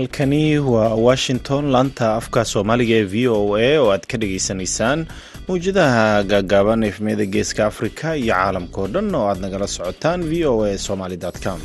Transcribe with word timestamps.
halkani 0.00 0.58
waa 0.58 0.94
washington. 0.94 1.64
Laanta 1.74 2.06
afka 2.18 2.40
soomaaliga 2.50 2.94
ee 3.00 3.04
v 3.12 3.28
o 3.36 3.40
a 3.56 3.68
oo 3.80 3.88
aad 3.94 4.04
ka 4.10 4.16
dhageysanaysaan 4.22 5.00
mawjadaha 5.48 6.04
gaagaaban 6.32 6.82
efmiyada 6.90 7.26
geeska 7.34 7.62
afrika 7.70 8.06
iyo 8.22 8.34
caalamka 8.34 8.82
dhan 8.94 9.08
oo 9.18 9.26
aad 9.30 9.38
nagala 9.44 9.66
socotaan 9.76 10.20
v 10.30 10.32
o 10.52 10.54
a 10.68 10.78
somaly 10.86 11.16
com. 11.44 11.60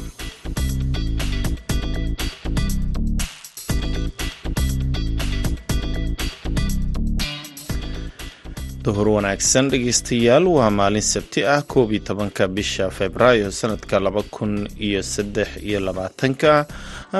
Duhur 8.85 9.07
wanaagsan 9.17 9.70
dhegeystayaal 9.73 10.45
waa 10.55 10.70
maalin 10.70 11.02
sabti 11.02 11.41
ah 11.54 11.62
koob 11.71 11.91
iyo 11.91 12.04
tobanka 12.05 12.48
bisha 12.48 12.90
februaayo 12.98 13.49
sanadka 13.52 13.99
laba 13.99 14.21
kun 14.35 14.67
iyo 14.88 15.02
saddex 15.04 15.48
iyo 15.63 15.79
labaatanka 15.79 16.67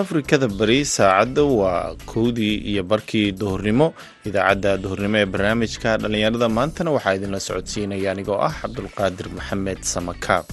afrikada 0.02 0.48
bari 0.60 0.80
saacadda 0.96 1.44
waa 1.60 1.96
kowdii 2.12 2.56
iyo 2.72 2.84
barkii 2.92 3.28
duhurnimo. 3.42 3.88
Idaacadda 4.30 4.72
duhurnimo 4.84 5.18
ee 5.22 5.30
barnaamijka 5.34 5.90
dhallinyarada 6.02 6.48
maantana 6.58 6.90
waxaa 6.98 7.16
idinla 7.18 7.40
socodsiinaya 7.48 8.10
anigoo 8.14 8.40
ah 8.48 8.54
cabdulqaadir 8.62 9.28
maxamed 9.38 9.80
samakaab 9.94 10.46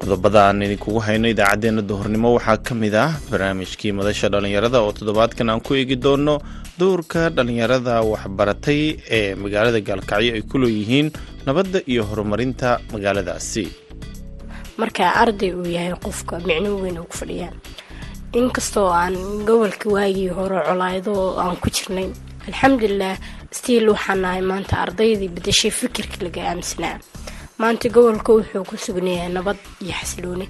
qodobada 0.00 0.40
aan 0.48 0.62
idinkugu 0.66 1.00
hayno 1.06 1.26
idaacaddeenna 1.34 1.82
duhurnimo 1.90 2.28
waxaa 2.36 2.58
ka 2.66 2.74
mid 2.82 2.94
ah 3.04 3.10
barnaamijkii 3.30 3.92
madasha 3.98 4.28
dhallinyarada 4.32 4.78
oo 4.84 4.92
toddobaadkan 4.98 5.50
aan 5.52 5.60
ku 5.66 5.74
eegi 5.80 5.96
doono 6.04 6.34
dowrka 6.80 7.22
dhallinyarada 7.36 7.94
waxbaratay 8.12 8.80
ee 9.18 9.34
magaalada 9.42 9.80
gaalkacyo 9.88 10.32
ay 10.38 10.42
ku 10.50 10.56
leeyihiin 10.62 11.08
nabadda 11.46 11.78
iyo 11.92 12.02
horumarinta 12.10 12.68
magaaladaasi. 12.92 13.64
Marka 14.80 15.04
arday 15.22 15.50
uu 15.58 15.66
yahay 15.76 15.94
qofka 16.04 16.34
micno 16.48 16.70
weyn 16.82 16.98
uu 17.02 17.08
ku 17.10 17.16
fadhiyaa. 17.20 17.52
Inkastoo 18.40 18.88
aan 19.00 19.14
gobolka 19.48 19.86
waagii 19.96 20.28
hore 20.38 20.58
colaaydo 20.68 21.14
aan 21.42 21.56
ku 21.62 21.68
jirnay 21.76 22.08
alxamdulilah 22.48 23.14
stiil 23.56 23.88
waxaan 23.94 24.20
nahay 24.24 24.42
maanta 24.50 24.74
ardaydii 24.84 25.30
bedashay 25.36 25.70
fikirka 25.80 26.16
laga 26.24 26.40
aaminsanaa 26.50 26.96
maanta 27.62 27.88
gobolka 27.96 28.30
wuxuu 28.38 28.64
ku 28.70 28.76
sugnayahay 28.84 29.32
nabad 29.36 29.58
iyo 29.82 29.92
xasilooni 30.00 30.46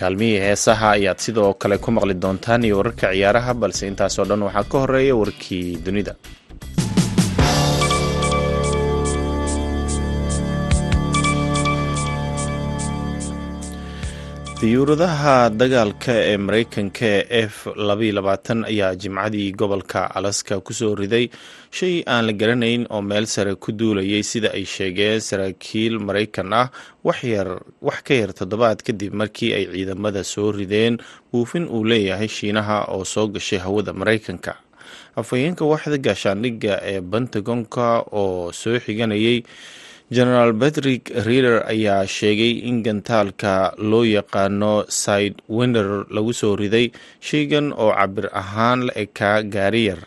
kaalmihii 0.00 0.40
heesaha 0.46 0.90
ayaad 0.96 1.18
sidoo 1.24 1.50
kale 1.62 1.76
ku 1.84 1.90
maqli 1.96 2.14
doontaan 2.22 2.64
iyo 2.66 2.76
wararka 2.80 3.06
ciyaaraha 3.14 3.52
balse 3.62 3.84
intaasoo 3.90 4.24
dhan 4.30 4.42
waxaa 4.46 4.64
ka 4.72 4.76
horreeya 4.82 5.14
warkii 5.22 5.66
dunida 5.86 6.12
diyuuradaha 14.62 15.36
dagaalka 15.60 16.12
ee 16.30 16.36
mareykanka 16.46 17.06
ee 17.06 17.46
f 17.50 17.66
ayaa 18.70 18.94
jimcadii 18.94 19.52
gobolka 19.52 20.06
alaska 20.14 20.60
ku 20.60 20.72
soo 20.72 20.94
riday. 20.94 21.26
Shay 21.70 22.04
aan 22.06 22.26
la 22.26 22.32
garanayn 22.32 22.86
oo 22.90 23.02
meel 23.02 23.26
sare 23.26 23.54
ku 23.58 23.72
duulayay 23.72 24.22
sida 24.22 24.54
ay 24.54 24.62
sheegeen 24.64 25.18
saraakiil 25.20 25.98
maraykan 25.98 26.52
ah 26.54 26.70
wax 27.02 27.98
ka 28.06 28.14
yar 28.14 28.30
toddobaad 28.38 28.86
kadib 28.86 29.12
markii 29.14 29.50
ay 29.54 29.64
ciidamada 29.74 30.22
soo 30.24 30.52
rideen 30.52 30.98
buufin 31.32 31.66
uu 31.66 31.82
leeyahay 31.84 32.28
shiinaha 32.28 32.86
oo 32.94 33.04
soo 33.04 33.26
gashay 33.34 33.58
hawada 33.58 33.92
maraykanka. 33.92 34.54
Afhayeenka 35.18 35.64
waxda 35.66 35.98
gaashaandhigga 35.98 36.78
ee 36.86 37.00
pentagonka 37.02 38.04
oo 38.14 38.52
soo 38.52 38.78
xiganayay 38.78 39.42
genaraal 40.12 40.52
patrick 40.62 41.04
rider 41.26 41.56
ayaa 41.72 42.04
sheegay 42.16 42.52
in 42.68 42.82
gantaalka 42.86 43.52
loo 43.90 44.04
yaqaano 44.16 44.72
side 45.02 45.36
winder 45.48 46.04
lagu 46.16 46.32
soo 46.40 46.52
riday 46.62 46.86
shaygan 47.28 47.72
oo 47.82 47.90
cabir 47.98 48.26
ahaan 48.42 48.80
la 48.88 48.92
ekaa 49.04 49.38
gaariyar 49.54 50.00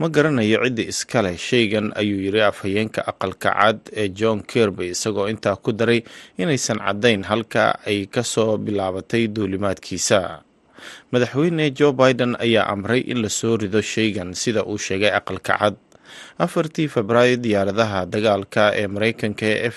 ma 0.00 0.06
garanayo 0.14 0.58
cidda 0.64 0.84
iska 0.92 1.18
leh 1.26 1.36
shaygan 1.48 1.86
ayuu 2.00 2.20
yiri 2.24 2.40
afhayeenka 2.50 3.00
aqalka 3.12 3.50
cad 3.58 3.78
ee 4.02 4.08
john 4.20 4.38
kirby 4.52 4.86
isagoo 4.94 5.26
intaa 5.32 5.56
ku 5.64 5.70
daray 5.80 6.00
inaysan 6.40 6.78
caddayn 6.86 7.22
halka 7.30 7.64
ay 7.90 8.06
ka 8.14 8.22
soo 8.24 8.56
bilaabatay 8.64 9.28
duulimaadkiisa. 9.34 10.20
Madaxweyne 11.12 11.64
joe 11.78 11.92
biden 12.00 12.32
ayaa 12.44 12.66
amray 12.72 13.00
in 13.12 13.18
la 13.24 13.28
soo 13.28 13.56
rido 13.60 13.80
shaygan 13.92 14.32
sida 14.42 14.64
uu 14.64 14.78
sheegay 14.86 15.12
aqalka 15.18 15.54
cad 15.60 15.76
afartii 16.44 16.88
febraayo 16.94 17.36
diyaaradaha 17.44 18.00
dagaalka 18.14 18.64
ee 18.80 18.86
mareykanka 18.94 19.46
ee 19.46 19.68
f 19.72 19.76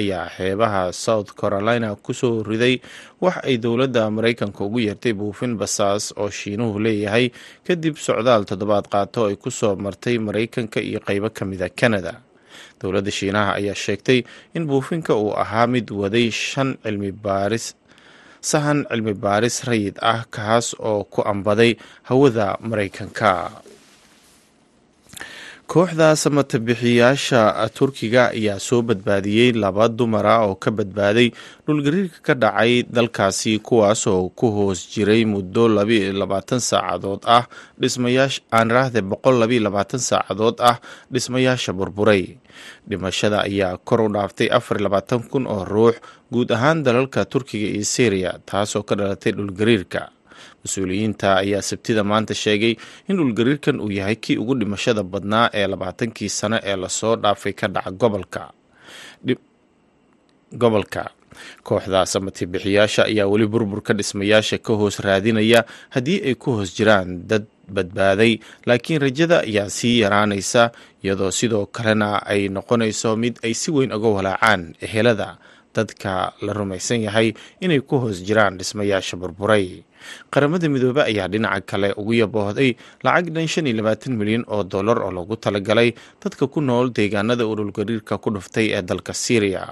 ayaa 0.00 0.26
xeebaha 0.36 0.82
south 0.92 1.30
carolina 1.40 1.88
ku 1.96 2.12
soo 2.20 2.42
riday. 2.42 2.80
Wax 3.20 3.36
ay 3.48 3.56
dowladda 3.64 4.10
mareykanka 4.10 4.60
ugu 4.64 4.78
yeertay 4.86 5.12
buufin 5.12 5.56
basaas 5.60 6.04
oo 6.16 6.30
shiinuhu 6.30 6.78
leeyahay 6.84 7.26
kadib 7.66 7.96
socdaal 8.06 8.42
toddobaad 8.50 8.86
qaato 8.94 9.20
ay 9.30 9.36
ku 9.36 9.50
soo 9.50 9.76
martay 9.76 10.16
mareykanka 10.18 10.80
iyo 10.80 11.00
qeybo 11.00 11.28
ka 11.30 11.44
mida 11.44 11.68
canada. 11.80 12.12
Dowladda 12.80 13.10
shiinaha 13.10 13.52
ayaa 13.60 13.74
sheegtay 13.84 14.24
in 14.56 14.64
buufinka 14.66 15.12
uu 15.16 15.32
ahaa 15.42 15.66
mid 15.66 15.90
waday 15.90 16.30
shan 16.30 16.76
cilmi 16.82 17.12
baaris 17.12 17.66
sahan 18.40 18.78
cilmi 18.88 19.12
baaris 19.24 19.56
rayid 19.68 19.96
ah 20.00 20.24
kaas 20.36 20.72
oo 20.80 21.04
ku 21.04 21.20
ambaday 21.32 21.76
hawada 22.08 22.56
mareykanka 22.70 23.30
kooxda 25.70 26.08
samatabixiyaasha 26.22 27.40
turkiga 27.78 28.22
ayaa 28.34 28.58
soo 28.58 28.82
badbaadiyey 28.88 29.52
laba 29.62 29.86
dumara 29.98 30.34
oo 30.46 30.54
ka 30.62 30.70
badbaaday 30.78 31.28
dhulgariirka 31.66 32.18
ka 32.26 32.34
dhacay 32.42 32.72
dalkaasi 32.96 33.52
kuwaas 33.62 34.02
oo 34.10 34.28
ku 34.38 34.50
hoos 34.56 34.80
jiray 34.92 35.22
muddo 35.32 35.68
labaatan 35.70 36.58
saacadood 36.70 37.22
ah. 37.36 37.44
Dhismayaanraahde 37.80 39.00
boqol 39.10 39.36
saacadood 40.02 40.58
ah 40.58 40.76
dhismayaasha 41.12 41.70
burburay. 41.78 42.34
Dhimashada 42.88 43.46
ayaa 43.46 43.78
kor 43.78 44.00
u 44.02 44.08
dhaaftay 44.10 44.50
afar 44.50 44.78
kun 45.30 45.46
oo 45.46 45.62
ruux 45.64 45.94
guud 46.32 46.50
ahaan 46.50 46.82
dalalka 46.82 47.22
turkiga 47.30 47.70
iyo 47.70 47.86
syriya 47.86 48.42
taasoo 48.42 48.82
ka 48.82 48.94
dhalatay 48.98 49.32
dhulgariirka 49.38 50.10
mas'uuliyiinta 50.64 51.28
ayaa 51.42 51.62
sabtida 51.70 52.02
maanta 52.10 52.34
sheegay 52.34 52.74
in 53.08 53.16
dhulgariirkan 53.16 53.80
uu 53.80 53.90
yahay 53.98 54.16
kii 54.24 54.36
ugu 54.42 54.54
dhimashada 54.60 55.02
badnaa 55.02 55.46
ee 55.60 55.66
labaatankii 55.72 56.28
sano 56.28 56.58
ee 56.70 56.76
la 56.76 56.88
soo 56.88 57.16
dhaafay 57.16 57.52
ka 57.60 57.66
dhaca 57.74 57.90
gobolka. 58.00 58.42
Gobolka. 60.52 61.04
Kooxda 61.62 62.06
samatibixiyaasha 62.06 63.02
ayaa 63.10 63.26
weli 63.32 63.46
burburka 63.46 63.94
dhismayaasha 63.94 64.58
ka 64.58 64.72
hoos 64.80 64.98
raadinaya 65.06 65.64
haddii 65.94 66.18
ay 66.28 66.34
ku 66.34 66.50
hoos 66.58 66.74
jiraan 66.76 67.22
dad 67.30 67.46
badbaaday 67.70 68.32
laakiin 68.66 69.00
rajada 69.00 69.38
ayaa 69.46 69.70
sii 69.70 70.00
yaraanaysa 70.02 70.62
iyadoo 71.04 71.30
sidoo 71.30 71.66
kalena 71.66 72.08
ay 72.26 72.48
noqonayso 72.56 73.14
mid 73.16 73.38
ay 73.46 73.54
si 73.54 73.70
weyn 73.70 73.92
uga 73.94 74.08
walaacaan 74.16 74.74
ehelada 74.82 75.38
dadka 75.74 76.32
la 76.42 76.52
rumaysan 76.52 77.00
yahay 77.06 77.28
inay 77.64 77.80
ku 77.80 77.96
hoos 78.02 78.18
jiraan 78.26 78.58
dhismayaasha 78.58 79.16
burburay 79.16 79.66
qaramada 80.32 80.66
midoobe 80.74 81.02
ayaa 81.10 81.28
dhinaca 81.32 81.60
kale 81.70 81.88
ugu 82.00 82.12
yaboohday 82.22 82.70
lacag 83.06 83.28
dhan 83.34 83.48
shan 83.54 83.66
iyo 83.70 83.76
labaatan 83.80 84.14
milyan 84.20 84.44
oo 84.54 84.62
dollar 84.74 84.98
oo 85.06 85.10
lagu 85.18 85.36
talagalay 85.36 85.90
dadka 86.22 86.46
ku 86.54 86.60
nool 86.60 86.88
deegaanada 86.98 87.46
uu 87.46 87.56
dhulgariirka 87.60 88.18
ku 88.24 88.28
dhuftay 88.36 88.66
ee 88.76 88.82
dalka 88.90 89.12
syriya 89.24 89.64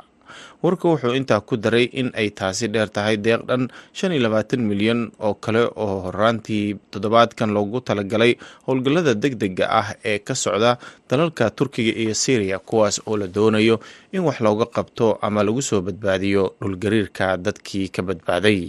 warka 0.62 0.84
wuxuu 0.90 1.14
intaa 1.18 1.40
ku 1.48 1.54
daray 1.64 1.86
in 2.00 2.08
ay 2.20 2.28
taasi 2.38 2.66
dheer 2.74 2.90
tahay 2.96 3.16
deeq 3.26 3.42
dhan 3.48 3.62
shan 3.98 4.12
iyo 4.14 4.22
labaatan 4.26 4.60
milyan 4.70 5.00
oo 5.26 5.34
kale 5.44 5.62
oo 5.84 5.94
horaantii 6.06 6.64
toddobaadkan 6.92 7.50
loogu 7.56 7.80
talagalay 7.88 8.32
howlgallada 8.66 9.14
deg 9.22 9.34
dega 9.42 9.66
ah 9.80 9.88
ee 10.10 10.18
ka 10.28 10.34
socda 10.42 10.72
dalalka 11.10 11.44
turkiga 11.58 11.92
iyo 12.02 12.14
syriya 12.24 12.58
kuwaas 12.68 12.96
oo 13.08 13.16
la 13.22 13.26
doonayo 13.36 13.76
in 14.14 14.22
wax 14.28 14.38
looga 14.46 14.66
qabto 14.76 15.06
ama 15.26 15.40
lagu 15.46 15.62
soo 15.70 15.80
badbaadiyo 15.88 16.44
dhulgariirka 16.62 17.26
dadkii 17.46 17.88
ka 17.96 18.02
badbaaday 18.10 18.60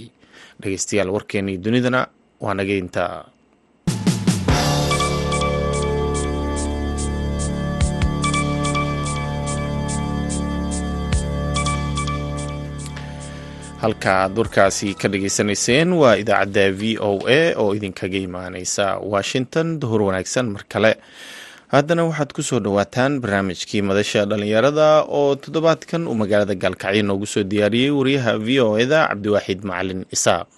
dhegeystayaal 0.63 1.11
warkeenii 1.17 1.57
dunidana 1.67 2.01
waa 2.45 2.53
nageynta 2.61 3.03
halka 13.83 14.11
aad 14.23 14.37
warkaasi 14.41 14.89
ka 15.01 15.07
dhageysanayseen 15.13 15.93
waa 16.01 16.15
idaacadda 16.21 16.63
v 16.79 16.97
o 17.09 17.11
a 17.37 17.41
oo 17.61 17.69
idinkaga 17.77 18.19
imaaneysa 18.27 18.85
washington 19.13 19.67
duhur 19.81 20.01
wanaagsan 20.07 20.47
mar 20.55 20.63
kale 20.73 20.91
haddana 21.73 22.03
waxaad 22.09 22.31
ku 22.35 22.41
soo 22.49 22.59
dhowaataan 22.65 23.13
barnaamijkii 23.23 23.81
madasha 23.89 24.21
dhallinyarada 24.29 24.87
oo 25.19 25.31
toddobaadkan 25.43 26.01
uu 26.09 26.17
magaalada 26.21 26.55
gaalkacyo 26.63 27.03
noogu 27.07 27.27
soo 27.33 27.43
diyaariyey 27.51 27.91
wariyaha 27.99 28.31
v 28.45 28.47
o 28.67 28.69
eda 28.83 28.99
cabdiwaaxid 29.09 29.59
macalin 29.69 30.01
isaaq. 30.15 30.49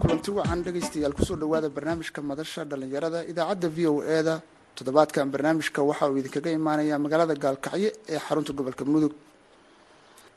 Kulanti 0.00 0.30
wacan 0.30 0.62
dhegaystayaal 0.64 1.12
ku 1.14 1.24
soo 1.24 1.36
dhowaada 1.36 1.68
barnaamijka 1.76 2.20
madasha 2.22 2.64
dhallinyarada 2.64 3.20
idaacadda 3.30 3.68
v 3.76 3.78
o 3.86 4.02
e 4.02 4.18
toddobaadkan 4.76 5.26
barnaamijka 5.34 5.80
waxa 5.82 6.04
uu 6.10 6.18
idinkaga 6.20 6.50
imaanayaa 6.58 6.98
magaalada 7.04 7.34
gaalkacyo 7.44 7.90
ee 8.12 8.18
xarunta 8.26 8.52
gobolka 8.58 8.84
mudug 8.84 9.12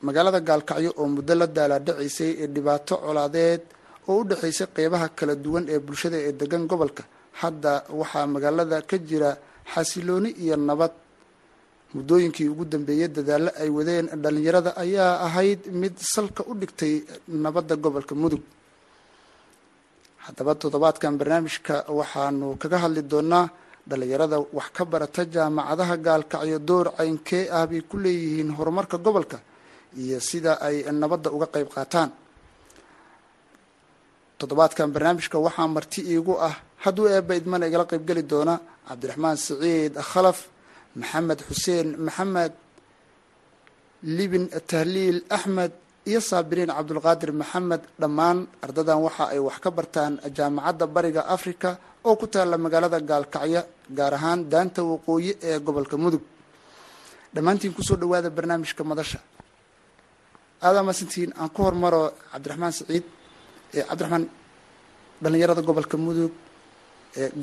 magaalada 0.06 0.40
gaalkacyo 0.48 0.90
oo 1.00 1.06
muddo 1.16 1.34
la 1.40 1.46
daalaadhacaysay 1.56 2.30
ee 2.42 2.48
dhibaato 2.54 2.94
colaadeed 3.06 3.62
oo 4.10 4.16
u 4.20 4.24
dhexaysay 4.28 4.66
qeybaha 4.76 5.06
kala 5.18 5.34
duwan 5.44 5.64
ee 5.74 5.78
bulshada 5.86 6.18
ee 6.28 6.32
degan 6.40 6.64
gobolka. 6.70 7.02
Hadda 7.40 7.72
waxaa 8.00 8.26
magaalada 8.34 8.76
ka 8.90 8.96
jira 9.08 9.30
xasilooni 9.72 10.30
iyo 10.44 10.56
nabad. 10.68 10.92
Muddooyinkii 11.94 12.48
ugu 12.52 12.64
dambeeyey 12.72 13.08
dadaallo 13.16 13.50
ay 13.62 13.68
wadeen 13.76 14.06
dhallinyarada 14.22 14.70
ayaa 14.84 15.12
ahayd 15.26 15.60
mid 15.80 15.94
salka 16.14 16.42
u 16.50 16.52
dhigtay 16.60 16.94
nabadda 17.44 17.74
gobolka 17.84 18.14
mudug. 18.22 18.42
Haddaba 20.24 20.52
toddobaadkan 20.60 21.14
barnaamijka 21.20 21.74
waxaanu 21.98 22.46
kaga 22.62 22.78
hadli 22.84 23.02
doonaa 23.12 23.46
dhallinyarada 23.88 24.36
wax 24.56 24.68
ka 24.76 24.82
barata 24.92 25.22
jaamacadaha 25.34 25.94
gaalkacyo 26.06 26.58
door 26.68 26.86
caynkee 26.98 27.44
ah 27.58 27.66
bay 27.70 27.80
ku 27.90 27.96
leeyihiin 28.04 28.50
horumarka 28.56 28.96
gobolka 29.06 29.38
iyo 30.02 30.18
sida 30.28 30.52
ay 30.66 30.76
nabadda 31.00 31.28
uga 31.36 31.46
qayb 31.54 31.68
qaataan. 31.74 32.10
Toddobaadkan 34.38 34.88
barnaamijka 34.94 35.36
waxaa 35.46 35.68
marti 35.76 36.00
iigu 36.12 36.34
ah 36.48 36.54
hadduu 36.84 37.06
eebba 37.14 37.34
idmana 37.40 37.64
igala 37.68 37.84
qaybgeli 37.92 38.22
doona 38.32 38.54
cabdiraxmaan 38.88 39.36
siciid 39.44 39.94
khalaf 40.10 40.38
maxamed 41.00 41.38
xuseen 41.48 41.88
maxamed 42.06 42.52
libin 44.16 44.44
tahliil 44.70 45.18
axmed 45.36 45.72
iyo 46.10 46.20
saabiriin 46.30 46.70
cabdulqaadir 46.76 47.30
maxamed. 47.40 47.82
Dhammaan 48.00 48.38
ardadan 48.64 48.98
waxa 49.06 49.24
ay 49.34 49.38
wax 49.46 49.56
ka 49.64 49.70
bartaan 49.78 50.12
jaamacadda 50.36 50.86
bariga 50.94 51.22
africa 51.36 51.70
oo 52.08 52.16
ku 52.20 52.26
taalla 52.32 52.56
magaalada 52.64 52.98
gaalkacyo 53.10 53.62
gaar 53.98 54.14
ahaan 54.18 54.40
daanta 54.52 54.80
waqooyi 54.92 55.30
ee 55.48 55.58
gobolka 55.66 55.96
mudug. 56.04 56.22
Dhammaantiin 57.34 57.72
ku 57.76 57.82
soo 57.88 57.96
dhawaada 58.00 58.28
barnaamijka 58.36 58.82
madasha 58.90 59.18
aadaa 60.66 60.82
masantiin 60.88 61.30
aan 61.40 61.50
ku 61.54 61.60
hormaro 61.66 62.02
cabdiraxmaan 62.32 62.72
siciid 62.78 63.04
cabdiraxmaan 63.88 64.24
dhallinyarada 65.22 65.62
gobolka 65.68 65.96
mudug 66.04 66.32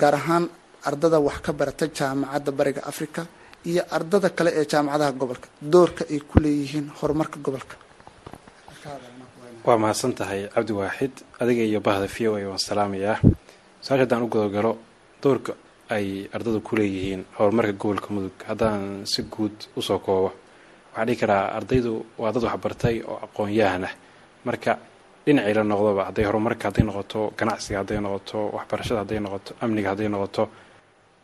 gaar 0.02 0.16
ahaan 0.20 0.44
ardada 0.90 1.18
wax 1.28 1.38
ka 1.46 1.52
barata 1.60 1.86
jaamacadda 1.98 2.52
bariga 2.60 2.82
africa 2.92 3.22
iyo 3.70 3.82
ardada 3.98 4.30
kale 4.38 4.50
ee 4.60 4.66
jaamacadaha 4.72 5.12
gobolka. 5.22 5.48
Doorka 5.74 6.04
ay 6.14 6.20
ku 6.30 6.36
leeyihiin 6.44 6.86
horumarka 7.00 7.38
gobolka. 7.46 7.76
Waa 9.66 9.78
mahadsan 9.84 10.14
tahay 10.20 10.42
cabdi 10.54 10.74
waaxid 10.80 11.14
adiga 11.42 11.64
iyo 11.70 11.80
bahda 11.88 12.08
v 12.16 12.18
o 12.30 12.36
a 12.40 12.48
waan 12.52 12.62
salaamayaa 12.70 13.18
su'aasha 13.84 14.02
haddaan 14.04 14.24
u 14.24 14.28
gudogalo 14.34 14.72
doorka 15.24 15.52
ay 15.96 16.08
ardadu 16.36 16.60
ku 16.68 16.76
leeyihiin 16.80 17.22
horumarka 17.38 17.74
gobolka 17.82 18.08
mudug 18.16 18.36
haddaan 18.50 18.82
si 19.12 19.22
guud 19.34 19.56
u 19.78 19.82
soo 19.88 20.00
koobo 20.00 20.30
waxaan 21.00 21.08
dhihi 21.08 21.20
karaa 21.20 21.56
ardaydu 21.58 22.06
waa 22.18 22.32
dad 22.32 22.44
waxbartay 22.44 23.02
oo 23.08 23.18
aqoon-yahan 23.24 23.84
ah. 23.88 23.94
Marka 24.46 24.78
dhinacii 25.26 25.54
la 25.54 25.64
noqdoba 25.64 26.06
hadday 26.10 26.26
horumarka 26.26 26.68
hadday 26.70 26.84
noqoto 26.84 27.34
ganacsiga 27.38 27.80
hadday 27.80 28.00
noqoto 28.00 28.40
waxbarashada 28.58 29.00
hadday 29.04 29.20
noqoto 29.20 29.52
amniga 29.62 29.90
hadday 29.94 30.10
noqoto 30.10 30.44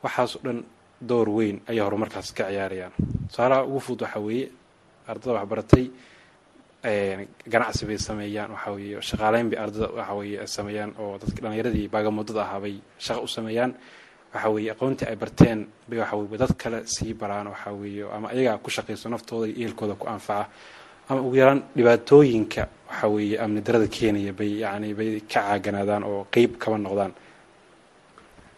waxaas 0.04 0.36
o 0.36 0.40
dhan 0.44 0.64
door 1.02 1.28
weyn 1.30 1.60
ayay 1.68 1.82
horumarkaas 1.84 2.32
ka 2.34 2.44
ciyaarayaan. 2.50 2.92
Tusaalaha 3.30 3.64
ugu 3.68 3.80
fudud 3.80 4.02
waxaa 4.06 4.20
weeye 4.26 4.48
ardada 5.08 5.32
waxbaratay 5.40 5.86
ganacsi 7.52 7.86
bay 7.86 7.98
sameeyaan 7.98 8.52
waxaa 8.52 8.74
weeye 8.76 9.02
shaqaaleyn 9.02 9.50
bay 9.50 9.60
ardada 9.60 9.88
waxaa 9.98 10.16
weeye 10.16 10.48
sameeyaan 10.48 10.92
oo 11.00 11.18
dadki 11.22 11.42
dhallinyaradii 11.42 11.88
baagamuddada 11.94 12.42
ahaa 12.42 12.60
bay 12.64 12.76
shaqa 13.00 13.22
u 13.22 13.28
sameeyaan 13.28 13.72
waxaa 14.36 14.52
weeye 14.56 14.72
aqoontii 14.76 15.08
ay 15.12 15.16
barteen 15.22 15.60
bay 15.90 15.98
waxa 16.04 16.16
weye 16.20 16.38
dad 16.42 16.54
kale 16.62 16.78
sii 16.94 17.14
baraan 17.22 17.48
waxaa 17.54 17.74
weeye 17.82 18.04
ama 18.16 18.28
ayagaa 18.34 18.58
ku 18.64 18.70
shaqayso 18.76 19.08
naftooda 19.14 19.46
iyo 19.48 19.58
ehelkooda 19.66 19.96
ku 20.02 20.06
anfaca 20.14 20.46
ama 21.10 21.20
ugu 21.26 21.36
yaraan 21.42 21.62
dhibaatooyinka 21.78 22.62
waxaa 22.90 23.10
weeye 23.16 23.36
amni 23.44 23.62
darada 23.66 23.88
keenaya 23.96 24.34
bay 24.40 24.52
yacni 24.64 24.94
bay 25.00 25.10
ka 25.22 25.28
caaganaadaan 25.46 26.04
oo 26.10 26.22
qeyb 26.34 26.52
kaba 26.62 26.78
noqdaan. 26.86 27.14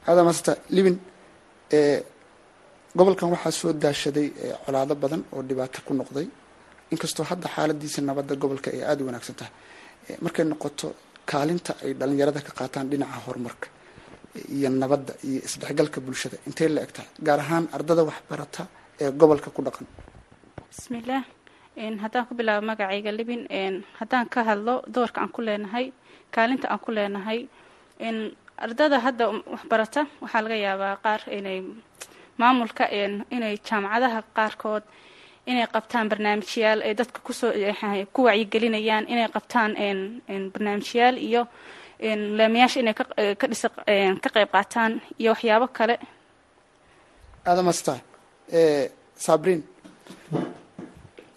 Hada 0.07 0.21
masta 0.29 0.51
libin 0.75 0.97
gobolkan 2.97 3.29
waxaa 3.33 3.51
soo 3.59 3.71
daashaday 3.83 4.27
colaado 4.65 4.93
badan 5.03 5.21
oo 5.35 5.41
dhibaato 5.49 5.79
ku 5.87 5.93
noqday. 5.93 6.27
Inkastoo 6.93 7.25
hadda 7.31 7.47
xaaladiisa 7.55 7.99
nabadda 8.09 8.33
gobolka 8.41 8.69
ay 8.75 8.81
aada 8.89 9.01
u 9.03 9.07
wanaagsan 9.09 9.35
tahay. 9.39 9.53
Markay 10.23 10.45
noqoto 10.51 10.87
kaalinta 11.29 11.71
ay 11.83 11.91
dhallinyarada 11.99 12.39
ka 12.47 12.51
qaataan 12.59 12.87
dhinaca 12.91 13.19
horumarka 13.27 13.67
iyo 14.55 14.69
nabadda 14.81 15.13
iyo 15.29 15.39
isdhexgalka 15.47 15.99
bulshada. 16.05 16.37
Intay 16.47 16.69
la 16.75 16.81
eg 16.85 16.91
tahay 16.95 17.09
gaar 17.27 17.39
ahaan 17.39 17.65
ardada 17.75 18.03
waxbarata 18.09 18.63
ee 19.01 19.11
gobolka 19.19 19.49
ku 19.55 19.61
dhaqan. 19.65 19.85
Bismillaah 20.71 21.23
haddaan 22.03 22.25
ku 22.27 22.33
bilaabo 22.39 22.65
magacayga 22.69 23.11
libin 23.19 23.41
haddaan 23.99 24.25
ka 24.33 24.39
hadlo 24.49 24.75
doorka 24.95 25.21
aan 25.21 25.29
ku 25.35 25.41
leenahay 25.47 25.85
kaalinta 26.33 26.67
aan 26.73 26.79
ku 26.85 26.89
leenahay 26.97 27.39
ardada 28.65 28.97
hadda 29.05 29.23
waxbarata 29.53 30.01
waxaa 30.21 30.41
laga 30.45 30.57
yaabaa 30.65 30.95
qaar 31.05 31.21
inay 31.37 31.59
maamulka 32.41 32.83
inay 33.35 33.55
jaamacadaha 33.67 34.19
qaarkood 34.37 34.83
inay 35.49 35.67
qabtaan 35.75 36.09
barnaamijyaal 36.11 36.79
ay 36.87 36.93
dadka 36.99 37.19
ku 37.25 37.33
soo 37.39 37.51
ku 38.13 38.19
wacyigelinayaan 38.27 39.05
inay 39.13 39.27
qabtaan 39.35 39.71
barnaamijyaal 40.53 41.15
iyo 41.27 41.41
laamayaasha 42.37 42.79
inay 42.81 42.93
ka 43.39 43.45
dhisa 43.51 43.67
ka 44.23 44.29
qayb 44.35 44.49
qaataan 44.55 44.93
iyo 45.21 45.31
waxyaabo 45.33 45.67
kale. 45.77 45.95
Aadamasta 47.49 47.93
sabriin 49.25 49.61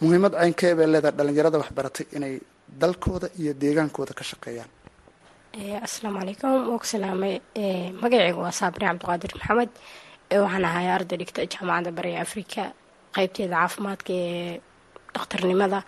muhiimad 0.02 0.32
caynkee 0.40 0.72
bay 0.78 0.86
leedahay 0.92 1.16
dhalinyarada 1.18 1.58
waxbaratay 1.62 2.06
inay 2.16 2.34
dalkooda 2.80 3.26
iyo 3.40 3.52
deegaankooda 3.62 4.12
ka 4.18 4.24
shaqeeyaan. 4.30 4.70
Asalaamu 5.86 6.18
calaykum 6.20 6.50
waa 6.70 6.78
ku 6.82 6.86
salaamay 6.92 7.34
magaceyga 8.02 8.38
waa 8.44 8.52
saabrin 8.60 8.88
cabdiqaadir 8.88 9.32
maxamed 9.38 9.70
waxaan 10.42 10.64
ahay 10.68 10.86
arday 10.96 11.16
dhigta 11.20 11.40
jaamacadda 11.52 11.90
bariga 11.98 12.20
africa 12.26 12.62
qeybteeda 13.14 13.56
caafimaadka 13.60 14.12
ee 14.12 14.60
dhakhtarnimada. 15.14 15.78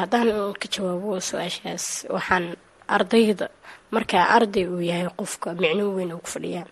Haddaan 0.00 0.28
ka 0.60 0.66
jawaabo 0.74 1.10
su'aashaas 1.28 1.84
waxaan 2.16 2.44
ardayda. 2.88 3.46
Markaa 3.94 4.24
arday 4.36 4.66
uu 4.66 4.80
yahay 4.80 5.08
qofka 5.18 5.54
micno 5.62 5.84
weyn 5.96 6.12
uu 6.12 6.22
ku 6.24 6.28
fadhiyaa. 6.34 6.66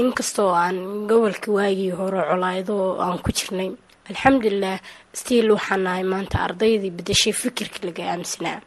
Inkastoo 0.00 0.50
aan 0.54 1.06
gobolka 1.08 1.48
waagii 1.52 1.90
hore 1.98 2.20
colaaydo 2.30 2.74
aan 3.04 3.18
ku 3.24 3.30
jirnay 3.32 3.70
alxamdulilah 4.10 4.78
stiil 5.12 5.50
waxaan 5.54 5.82
nahay 5.86 6.04
maanta 6.12 6.36
ardaydii 6.46 6.90
bedashay 6.98 7.32
fikirka 7.42 7.78
laga 7.86 8.02
aaminsanaa 8.10 8.60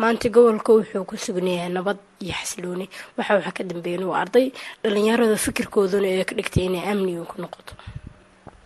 maanta 0.00 0.28
gobolka 0.28 0.70
wuxuu 0.76 1.04
ku 1.08 1.16
sugnayahay 1.16 1.70
nabad 1.72 1.98
iyo 2.24 2.34
xasilooni. 2.40 2.86
Waxa 3.16 3.34
waxa 3.36 3.52
ka 3.56 3.62
dambeeyan 3.64 4.04
waa 4.10 4.20
arday 4.24 4.46
dhalinyarada 4.82 5.36
fikirkooduna 5.36 6.08
ee 6.14 6.24
ka 6.28 6.34
dhigtay 6.38 6.64
inay 6.68 6.84
amniga 6.92 7.24
ku 7.30 7.36
noqoto. 7.42 7.72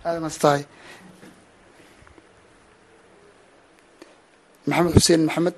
Aadamastahay 0.04 0.62
maxamed 4.66 4.92
xuseen 4.96 5.22
maxamed 5.28 5.56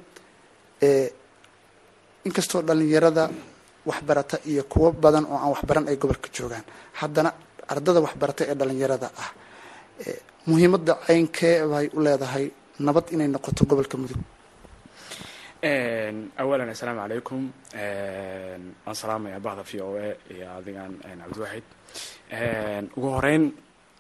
inkastoo 2.29 2.63
dhalinyarada 2.69 3.25
waxbarata 3.89 4.37
iyo 4.51 4.63
kuwo 4.73 4.89
badan 4.93 5.25
oo 5.33 5.37
aan 5.43 5.51
waxbaran 5.55 5.89
ay 5.91 5.97
gobolka 6.03 6.29
joogaan 6.37 6.65
haddana 7.01 7.31
ardada 7.73 8.01
waxbarata 8.07 8.43
ee 8.51 8.55
dhalinyarada 8.61 9.09
ah 9.23 9.31
muhiimadda 10.49 10.93
ceynkee 11.07 11.57
bay 11.73 11.87
u 11.97 12.01
leedahay 12.07 12.47
nabad 12.87 13.07
inay 13.15 13.29
noqoto 13.35 13.63
gobolka 13.71 13.97
mudug. 14.03 14.21
Awalan 16.43 16.69
assalaamu 16.75 17.01
calaykum 17.05 17.41
waan 18.85 18.97
salaamaya 19.03 19.39
bahda 19.47 19.63
v 19.71 19.73
o 19.81 19.89
a 19.97 20.09
iyo 20.35 20.47
adigan 20.59 20.93
cabdiwaxid 21.21 21.65
ugu 22.97 23.09
horeyn 23.17 23.45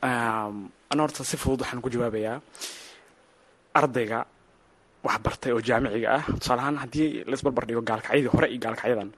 ana 0.02 1.00
horta 1.02 1.24
si 1.24 1.36
fudud 1.42 1.60
waxaan 1.62 1.80
ku 1.84 1.88
jawaabayaa 1.94 2.36
ardayga 3.80 4.18
waxbartay 5.06 5.52
oo 5.52 5.60
jaamiciga 5.68 6.08
ah. 6.18 6.24
Tusaale 6.40 6.60
ahaan 6.62 6.76
haddii 6.82 7.24
laisbarbar 7.30 7.64
dhigo 7.68 7.82
gaalkacyadii 7.90 8.30
hore 8.34 8.46
iyo 8.52 8.60
gaalkacyadan 8.64 9.10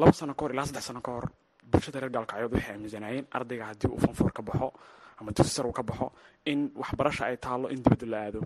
laba 0.00 0.12
sano 0.12 0.34
kahor 0.38 0.52
ilaa 0.54 0.66
saddex 0.68 0.84
sano 0.88 1.00
ka 1.06 1.10
hor 1.16 1.26
bulshada 1.70 2.00
reer 2.00 2.12
gaalkacyood 2.16 2.52
waxay 2.56 2.74
aaminsanaayeen 2.74 3.26
ardayga 3.36 3.64
haddii 3.70 3.88
uu 3.92 4.00
fonfoor 4.04 4.32
ka 4.36 4.42
baxo 4.42 4.68
ama 5.20 5.30
dugsi 5.36 5.52
sar 5.56 5.66
uu 5.66 5.72
ka 5.78 5.82
baxo 5.82 6.06
in 6.50 6.70
waxbarasha 6.80 7.26
ay 7.30 7.36
taalo 7.36 7.66
in 7.74 7.82
dibadda 7.84 8.06
la 8.12 8.18
aado. 8.26 8.40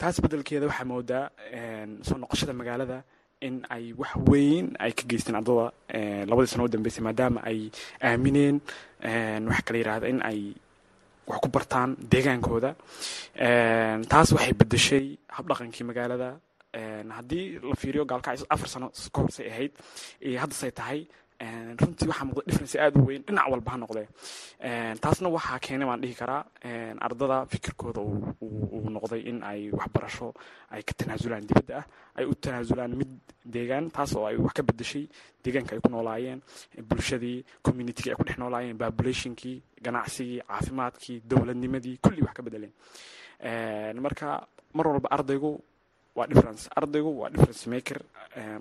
Taas 0.00 0.16
beddelkeeda 0.22 0.66
waxaa 0.70 0.84
moodaa 0.92 1.24
soo 2.06 2.18
noqoshada 2.18 2.52
magaalada 2.60 2.98
in 3.46 3.62
ay 3.70 3.92
wax 4.00 4.12
weyn 4.30 4.66
ay 4.80 4.92
ka 4.92 5.02
geysteen 5.10 5.36
ardada 5.36 5.70
labadii 6.30 6.50
sano 6.52 6.64
u 6.64 6.68
dambeysay 6.74 7.02
maadaama 7.06 7.40
ay 7.50 7.70
aamineen 8.02 8.56
waxa 9.48 9.62
kala 9.66 9.78
yirahda 9.78 10.06
in 10.12 10.20
ay 10.30 10.40
wax 11.28 11.38
ku 11.42 11.48
bartaan 11.56 11.90
deegaankooda. 12.12 12.70
Taas 14.12 14.28
waxay 14.34 14.52
bedeshay 14.60 15.06
habdhaqankii 15.36 15.84
magaalada. 15.90 16.30
Haddii 17.18 17.58
la 17.70 17.74
fiiriyo 17.80 18.04
gaalkacyo 18.10 18.46
afar 18.50 18.68
sano 18.68 18.88
ka 19.14 19.20
horsay 19.22 19.46
ahayd 19.52 19.72
iyo 20.26 20.38
haddasay 20.42 20.72
tahay 20.78 21.00
runtii 21.80 22.08
waxaa 22.08 22.24
muuqda 22.28 22.42
difference 22.46 22.76
aada 22.78 23.00
u 23.00 23.06
weyn 23.06 23.22
dhinac 23.26 23.46
walba 23.52 23.70
ha 23.72 23.76
noqdee. 23.78 24.06
Taasna 25.02 25.28
waxaa 25.28 25.58
keenay 25.64 25.86
baan 25.88 26.00
dhihi 26.02 26.14
karaa 26.14 26.42
ardada 27.06 27.46
fikirkooda 27.52 28.00
uu 28.00 28.88
noqday 28.96 29.20
in 29.30 29.42
ay 29.42 29.70
waxbarasho 29.72 30.32
ay 30.70 30.82
ka 30.82 30.92
tanaasulaan 30.98 31.46
dibadda 31.46 31.74
ah 31.80 31.86
ay 32.18 32.24
u 32.24 32.34
tanaasulaan 32.34 32.96
mid 32.96 33.10
deegaan 33.44 33.90
taas 33.90 34.14
oo 34.16 34.26
ay 34.26 34.36
wax 34.36 34.52
ka 34.56 34.62
bedeshay 34.62 35.04
deegaanka 35.44 35.74
ay 35.76 35.80
ku 35.84 35.88
noolaayeen 35.88 36.40
bulshadii 36.88 37.44
communitygii 37.62 38.10
ay 38.12 38.16
ku 38.16 38.24
dhex 38.24 38.38
noolaayeen 38.38 38.78
populationkii 38.78 39.62
ganacsigii 39.84 40.40
caafimaadkii 40.48 41.20
dowladnimadii 41.28 41.98
kulli 42.04 42.22
wax 42.22 42.32
ka 42.34 42.42
bedeleen 42.42 42.72
marka 44.00 44.46
mar 44.74 44.86
walba 44.88 45.08
ardaygu 45.10 45.60
waa 46.16 46.26
difference 46.26 46.68
ardaygu 46.76 47.10
waa 47.20 47.30
difference 47.30 47.66
maker 47.70 48.00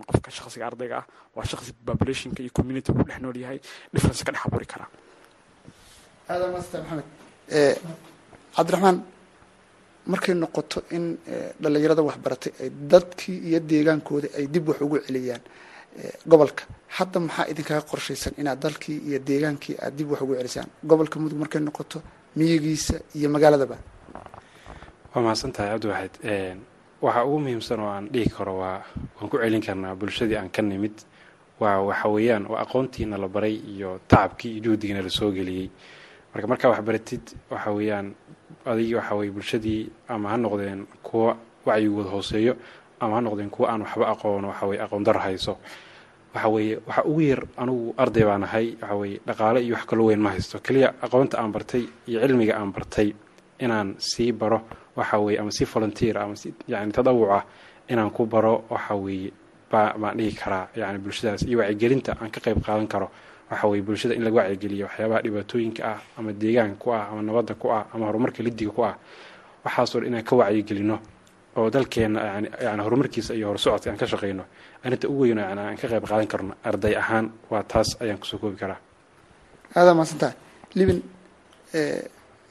qofka 0.09 0.29
shakhsiga 0.37 0.65
ardayga 0.69 0.95
ah 1.01 1.05
waa 1.35 1.45
shakhsi 1.51 1.71
populationka 1.89 2.39
iyo 2.43 2.51
community 2.57 2.89
ku 2.97 3.03
dhex 3.09 3.19
nool 3.23 3.37
yahay 3.43 3.59
difference 3.93 4.23
ka 4.25 4.31
dhex 4.31 4.41
abuuri 4.47 4.65
karaa 4.73 4.89
aadan 6.31 6.51
master 6.55 6.79
maxamed. 6.81 7.07
Cabdiraxmaan 8.55 8.97
markay 10.11 10.33
noqoto 10.43 10.79
in 10.95 11.05
dhalinyarada 11.61 12.01
waxbaratay 12.09 12.51
ay 12.63 12.69
dadkii 12.91 13.37
iyo 13.49 13.59
deegaankooda 13.71 14.27
ay 14.37 14.45
dib 14.53 14.67
wax 14.69 14.79
ugu 14.85 14.97
celiyaan 15.07 15.41
gobolka 16.31 16.63
hadda 16.97 17.17
maxaa 17.27 17.45
idinkaga 17.51 17.81
qorshaysan 17.91 18.33
inaad 18.41 18.59
dalkii 18.65 18.97
iyo 19.09 19.19
deegaankii 19.29 19.75
aad 19.83 19.93
dib 19.97 20.07
wax 20.11 20.21
ugu 20.25 20.33
celisaan? 20.39 20.67
Gobolka 20.89 21.15
mudug 21.19 21.39
markay 21.43 21.61
noqoto 21.61 21.97
miyigiisa 22.37 22.95
iyo 23.17 23.27
magaaladaba. 23.35 23.77
Waa 25.13 25.21
mahadsan 25.25 25.51
tahay 25.55 25.69
cabdiwaxid 25.73 26.13
waxa 27.03 27.21
ugu 27.27 27.37
muhiimsan 27.43 27.79
oo 27.83 27.89
aan 27.95 28.05
dhihi 28.13 28.29
karo 28.35 28.53
waa 28.63 28.79
waan 29.17 29.27
ku 29.31 29.37
celin 29.41 29.61
karnaa 29.67 29.95
bulshadii 29.99 30.37
aan 30.39 30.49
ka 30.55 30.61
nimid 30.61 30.95
waa 31.59 31.79
waxa 31.89 32.07
weeyaan 32.09 32.45
waa 32.51 32.61
aqoontiina 32.65 33.17
la 33.17 33.27
baray 33.27 33.55
iyo 33.73 33.99
tacabkii 34.07 34.51
iyo 34.55 34.61
juhdigiina 34.63 35.01
la 35.03 35.09
soo 35.09 35.31
geliyey. 35.31 35.69
Marka 36.33 36.47
markaa 36.47 36.69
waxbaratid 36.73 37.23
waxa 37.51 37.71
weeyaan 37.71 38.07
adigii 38.65 38.95
waxa 38.95 39.15
weye 39.15 39.31
bulshadii 39.31 39.81
ama 40.07 40.29
ha 40.31 40.37
noqdeen 40.37 40.85
kuwa 41.03 41.37
wacyigooda 41.65 42.09
hooseeyo 42.09 42.53
ama 42.99 43.15
ha 43.15 43.21
noqdeen 43.21 43.49
kuwa 43.49 43.67
aan 43.71 43.81
waxba 43.81 44.05
aqoon 44.13 44.45
waxa 44.45 44.65
weye 44.65 44.81
aqoon 44.81 45.03
dar 45.03 45.17
hayso. 45.19 45.57
Waxa 46.33 46.49
weeye 46.49 46.79
waxa 46.87 47.03
ugu 47.05 47.21
yar 47.21 47.41
anugu 47.57 47.93
arday 47.97 48.23
baan 48.23 48.43
ahay 48.43 48.67
waxa 48.81 48.95
weye 48.95 49.19
dhaqaale 49.27 49.59
iyo 49.65 49.75
wax 49.75 49.85
kaloo 49.85 50.07
weyn 50.07 50.19
ma 50.23 50.29
haysto. 50.31 50.59
Keliya 50.59 50.93
aqoonta 51.01 51.37
aan 51.39 51.51
bartay 51.51 51.83
iyo 52.07 52.19
cilmiga 52.23 52.55
aan 52.57 52.71
bartay 52.71 53.13
inaan 53.65 53.95
sii 53.97 54.31
baro 54.31 54.59
waxa 54.97 55.17
weye 55.19 55.39
ama 55.39 55.51
si 55.51 55.65
volunteer 55.65 56.17
ama 56.17 56.35
si 56.35 56.53
yani 56.67 56.91
tadawuc 56.91 57.29
ah 57.37 57.43
inaan 57.91 58.11
ku 58.11 58.25
baro 58.25 58.63
waxa 58.69 58.95
weeye 58.95 59.31
ba 59.71 59.93
baan 60.01 60.17
dhihi 60.17 60.33
karaa 60.41 60.67
yani 60.75 60.97
bulshadaas. 61.03 61.41
Iyo 61.49 61.57
wacyigelinta 61.59 62.11
aan 62.21 62.29
ka 62.31 62.39
qayb 62.45 62.59
qaadan 62.65 62.87
karo 62.87 63.07
waxa 63.49 63.67
bulshada 63.87 64.13
in 64.15 64.23
laga 64.23 64.35
wacyigeliyo 64.41 64.85
waxyaabaha 64.87 65.21
dhibaatooyinka 65.25 65.81
ah 65.91 65.99
ama 66.17 66.31
deegaanka 66.33 66.75
ku 66.83 66.87
ah 66.93 67.09
ama 67.11 67.21
nabadda 67.21 67.53
ku 67.61 67.67
ah 67.71 67.83
ama 67.93 68.05
horumarka 68.05 68.43
lidiga 68.43 68.71
ku 68.71 68.81
ah. 68.85 68.95
Waxaasoo 69.65 69.99
dhan 70.01 70.07
inaan 70.11 70.23
ka 70.23 70.35
wacyigelino 70.35 70.97
oo 71.57 71.69
dalkeena 71.69 72.19
yani 72.33 72.47
yani 72.65 72.81
horumarkiisa 72.85 73.33
iyo 73.33 73.47
horsocodka 73.51 73.89
aan 73.91 73.97
ka 73.97 74.05
shaqeyno. 74.05 74.43
Arrinta 74.83 75.07
ugu 75.07 75.21
weyn 75.21 75.37
yani 75.37 75.61
aan 75.61 75.77
ka 75.77 75.87
qayb 75.87 76.05
qaadan 76.05 76.27
karno 76.27 76.53
arday 76.63 76.95
ahaan 77.01 77.25
waa 77.49 77.63
taas 77.63 77.89
ayaan 78.01 78.19
ku 78.21 78.25
soo 78.25 78.37
koobi 78.37 78.57
karaa. 78.57 78.79
Aadaa 79.75 79.93
mahadsantahay 79.93 80.35
libin 80.75 80.99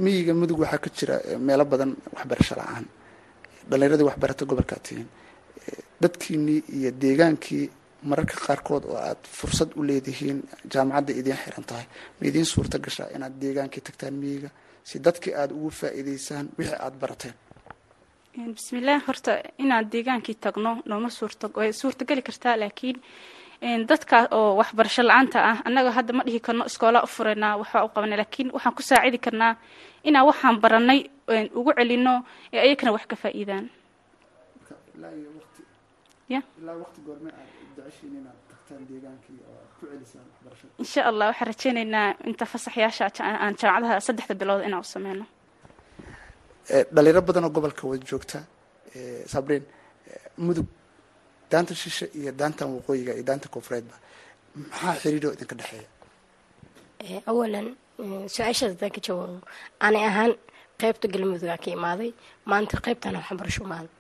miyiga 0.05 0.33
mudug 0.41 0.59
waxaa 0.63 0.83
ka 0.85 0.91
jira 0.99 1.15
meelo 1.47 1.65
badan 1.73 1.91
waxbarasho 2.15 2.55
la'aan. 2.61 2.85
Dhallinyaradii 3.69 4.09
waxbarata 4.11 4.45
gobolkaa 4.51 4.81
tihiin 4.87 5.09
dadkiinii 6.03 6.61
iyo 6.77 6.91
deegaankii 7.03 7.65
mararka 8.11 8.37
qaarkood 8.47 8.85
oo 8.91 8.97
aad 9.09 9.21
fursad 9.39 9.71
u 9.79 9.83
leedihiin 9.89 10.39
jaamacadda 10.73 11.13
idiin 11.21 11.39
xiran 11.45 11.65
tahay 11.71 11.87
ma 12.19 12.23
idiin 12.31 12.47
suurta 12.53 12.79
gashaa 12.85 13.09
inaad 13.17 13.35
deegaankii 13.43 13.83
tagtaan 13.87 14.15
miyiga 14.23 14.49
si 14.89 14.99
dadkii 15.07 15.35
aada 15.41 15.55
ugu 15.59 15.71
faa'iidaysaan 15.81 16.47
wixii 16.59 16.79
aada 16.85 16.97
barateen? 17.03 17.35
Bismillaah 18.57 19.01
horta 19.07 19.33
inaan 19.65 19.87
deegaankii 19.93 20.35
tagno 20.45 20.73
nooma 20.91 21.11
suurta 21.19 21.47
way 21.59 21.71
kartaa 22.29 22.57
laakiin 22.63 22.97
dadka 23.91 24.17
oo 24.39 24.51
waxbarasho 24.61 25.03
la'aanta 25.09 25.39
ah 25.51 25.57
annaga 25.67 25.91
hadda 25.99 26.13
ma 26.19 26.23
dhihi 26.27 26.41
karno 26.47 26.65
iskoolaa 26.71 27.03
u 27.07 27.11
furaynaa 27.17 27.55
waxbaa 27.61 27.85
u 27.87 27.91
qabana 27.95 28.17
laakiin 28.21 28.49
waxaan 28.57 28.75
ku 28.79 28.83
saacidi 28.89 29.19
karnaa 29.27 29.53
inaan 30.09 30.27
waxaan 30.31 30.57
baranay 30.63 31.01
ugu 31.59 31.71
celino 31.79 32.15
ee 32.53 32.61
ayakana 32.67 32.91
wax 32.97 33.05
ka 33.11 33.17
faa'iidaan. 33.23 33.65
Ya? 36.35 36.41
Insha 40.83 41.01
allah 41.11 41.27
waxaan 41.31 41.49
rajeynaynaa 41.53 42.09
inta 42.29 42.45
fasaxyaasha 42.53 43.05
aan 43.45 43.55
jaamacadaha 43.61 44.01
saddexda 44.07 44.35
bilood 44.41 44.63
inaan 44.67 44.83
u 44.87 44.89
sameyno 44.95 45.25
dhalinyaro 46.95 47.23
badan 47.29 47.45
oo 47.47 47.51
gobolka 47.57 47.83
wada 47.91 48.05
joogta 48.11 48.39
sabriin 49.33 49.65
mudug 50.47 50.67
daanta 51.53 51.75
shishe 51.83 52.07
iyo 52.19 52.31
daantan 52.41 52.69
waqooyiga 52.77 53.13
iyo 53.17 53.25
daanta 53.29 53.47
koonfureedba 53.55 53.95
maxaa 54.71 54.95
xiriiroo 55.03 55.33
idinka 55.37 55.55
dhexeeya? 55.61 55.89
Awalan 57.31 57.67
su'aashaas 58.35 58.71
haddaan 58.75 58.93
ka 58.97 59.01
jawaabo. 59.07 59.39
Aanay 59.85 60.05
ahaan 60.11 60.33
qeybta 60.81 61.07
galmudugaa 61.13 61.59
ka 61.65 61.69
imaaday 61.77 62.11
maanta 62.51 62.77
qeybtana 62.87 63.19
waxbarasho 63.23 63.63
imaaday 63.67 63.91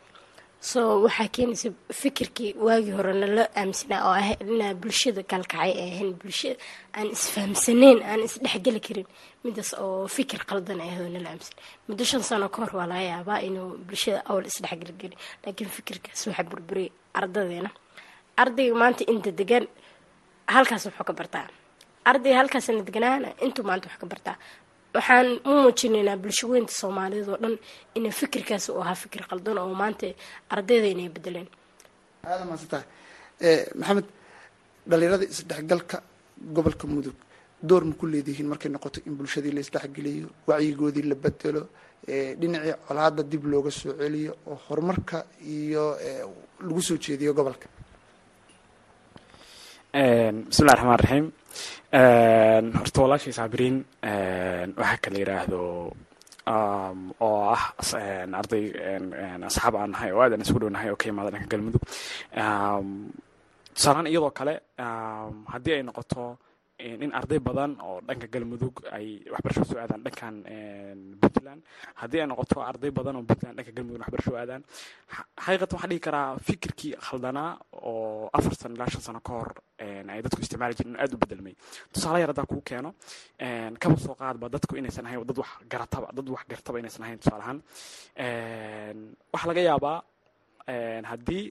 so 0.71 0.81
waxaa 1.05 1.29
keenaysa 1.37 1.69
fikirkii 2.01 2.51
waagii 2.67 2.95
hore 2.99 3.13
nala 3.23 3.45
aaminsanaa 3.61 4.01
oo 4.09 4.15
ah 4.23 4.29
inaa 4.55 4.75
bulshada 4.83 5.23
kalkacay 5.33 5.71
ee 5.83 5.89
ahayn 5.95 6.11
bulshada 6.23 6.57
aan 6.99 7.07
isfahamsaneyn 7.17 7.99
aan 8.11 8.21
isdhexgeli 8.29 8.81
karin. 8.87 9.09
Midaas 9.45 9.71
oo 9.85 10.07
fikir 10.17 10.41
qaldan 10.51 10.81
ahdo 10.87 11.05
nala 11.15 11.29
aaminsan 11.31 11.57
muddo 11.89 12.05
shan 12.11 12.23
sano 12.29 12.47
ka 12.55 12.59
hor 12.63 12.73
waa 12.79 12.87
laga 12.93 13.05
yaabaa 13.13 13.39
inuu 13.49 13.69
bulshada 13.89 14.19
awal 14.31 14.45
isdhexgelgeli 14.51 15.17
laakiin 15.45 15.71
fikirkaas 15.77 16.21
waxaa 16.29 16.47
burburiyay 16.51 16.91
ardadeena 17.19 17.71
ardayga 18.43 18.75
maanta 18.83 19.03
inta 19.13 19.31
degan 19.41 19.65
halkaas 20.55 20.83
wuxuu 20.87 21.05
ka 21.09 21.13
bartaa. 21.21 21.47
Ardayga 22.11 22.37
halkaasna 22.41 22.83
deganaana 22.89 23.29
intuu 23.45 23.65
maanta 23.69 23.87
wax 23.91 23.97
ka 24.03 24.07
bartaa 24.13 24.37
waxaan 24.95 25.29
u 25.49 25.51
muujinaynaa 25.63 26.17
bulsho 26.23 26.47
weynta 26.53 26.73
soomaaliyeed 26.81 27.29
oo 27.33 27.39
dhan 27.43 27.55
ina 27.97 28.11
fikirkaas 28.21 28.65
uu 28.69 28.81
ahaa 28.85 28.95
fikir 29.05 29.23
qaldan 29.31 29.59
oo 29.59 29.75
maanta 29.83 30.07
ardayda 30.55 30.87
inay 30.95 31.09
bedeleen 31.17 31.49
aada 32.31 32.45
maadsantahay 32.51 32.87
maxamed 33.81 34.07
dhalinyarada 34.91 35.25
isdhexgalka 35.33 35.97
gobolka 36.57 36.87
mudug 36.95 37.17
door 37.69 37.83
ma 37.89 37.95
ku 38.01 38.05
leedihiin 38.13 38.49
markay 38.53 38.71
noqoto 38.75 38.99
in 39.07 39.15
bulshadii 39.19 39.53
la 39.57 39.61
isdhexgeliyo 39.65 40.29
wacyigoodii 40.49 41.07
la 41.11 41.15
bedelo 41.25 41.63
dhinacii 42.41 42.75
colaada 42.87 43.23
dib 43.31 43.45
looga 43.53 43.71
soo 43.71 43.93
celiyo 44.01 44.33
oo 44.51 44.59
horumarka 44.67 45.17
iyo 45.57 45.85
lagu 46.67 46.83
soo 46.89 46.97
jeediyo 47.05 47.33
gobolka? 47.39 47.67
Bismillahi 50.49 50.77
raxmaan 50.77 50.99
raxiim 51.03 51.27
horta 52.79 52.99
walaashay 53.05 53.33
saabiriin 53.39 53.77
waxaa 54.81 54.99
kala 55.05 55.19
yidhaahdo 55.23 55.61
oo 57.27 57.43
ah 57.55 57.65
arday 58.41 58.65
asxaab 59.49 59.75
aan 59.77 59.91
nahay 59.95 60.11
oo 60.13 60.21
aad 60.25 60.33
aan 60.35 60.43
isku 60.45 60.59
dhownahay 60.63 60.91
oo 60.91 60.97
ka 61.01 61.07
imaada 61.13 61.31
dhanka 61.35 61.49
galmudug. 61.53 61.83
Tusaalaan 63.75 64.07
iyadoo 64.13 64.31
kale 64.39 64.55
haddii 65.53 65.75
ay 65.77 65.83
noqoto 65.89 66.23
in 66.83 67.13
arday 67.19 67.39
badan 67.39 67.77
oo 67.81 68.01
dhanka 68.07 68.27
galmudug 68.35 68.75
ay 68.97 69.07
waxbarasho 69.33 69.65
soo 69.65 69.79
aadaan 69.83 70.03
dhankan 70.07 70.35
puntland. 71.21 71.61
Haddii 72.01 72.21
ay 72.21 72.27
noqoto 72.27 72.61
arday 72.71 72.91
badan 72.91 73.17
oo 73.17 73.23
puntland 73.31 73.57
dhanka 73.59 73.73
galmudug 73.77 74.01
waxbarasho 74.03 74.33
aadaan 74.37 74.63
xaqiiqatan 75.45 75.75
waxaan 75.77 75.91
dhihi 75.91 76.01
karaa 76.07 76.29
fikirkii 76.47 76.95
khaldanaa 77.07 77.51
oo 77.91 78.31
afar 78.33 78.55
sano 78.55 78.75
ilaa 78.75 78.91
shan 78.93 79.01
sano 79.09 79.21
ka 79.21 79.33
hor 79.33 79.51
ay 80.13 80.21
dadku 80.23 80.41
isticmaali 80.43 80.75
jirin 80.79 80.97
aad 81.03 81.15
u 81.15 81.19
bedelmay 81.23 81.55
tusaale 81.93 82.19
yar 82.23 82.31
haddaan 82.33 82.47
kuu 82.53 82.63
keeno 82.71 82.91
kaba 83.83 83.97
soo 84.05 84.15
qaadba 84.21 84.49
dadku 84.55 84.77
inaysan 84.77 85.07
ahayn 85.07 85.25
dad 85.27 85.39
wax 85.39 85.51
garataba 85.73 86.09
dad 86.17 86.29
wax 86.35 86.43
gartaba 86.51 86.79
inaysan 86.79 87.03
ahayn 87.05 87.19
tusaale 87.23 87.43
ahaan. 87.45 87.59
Waxaa 89.33 89.49
laga 89.51 89.61
yaabaa 89.71 89.99
haddii 91.11 91.45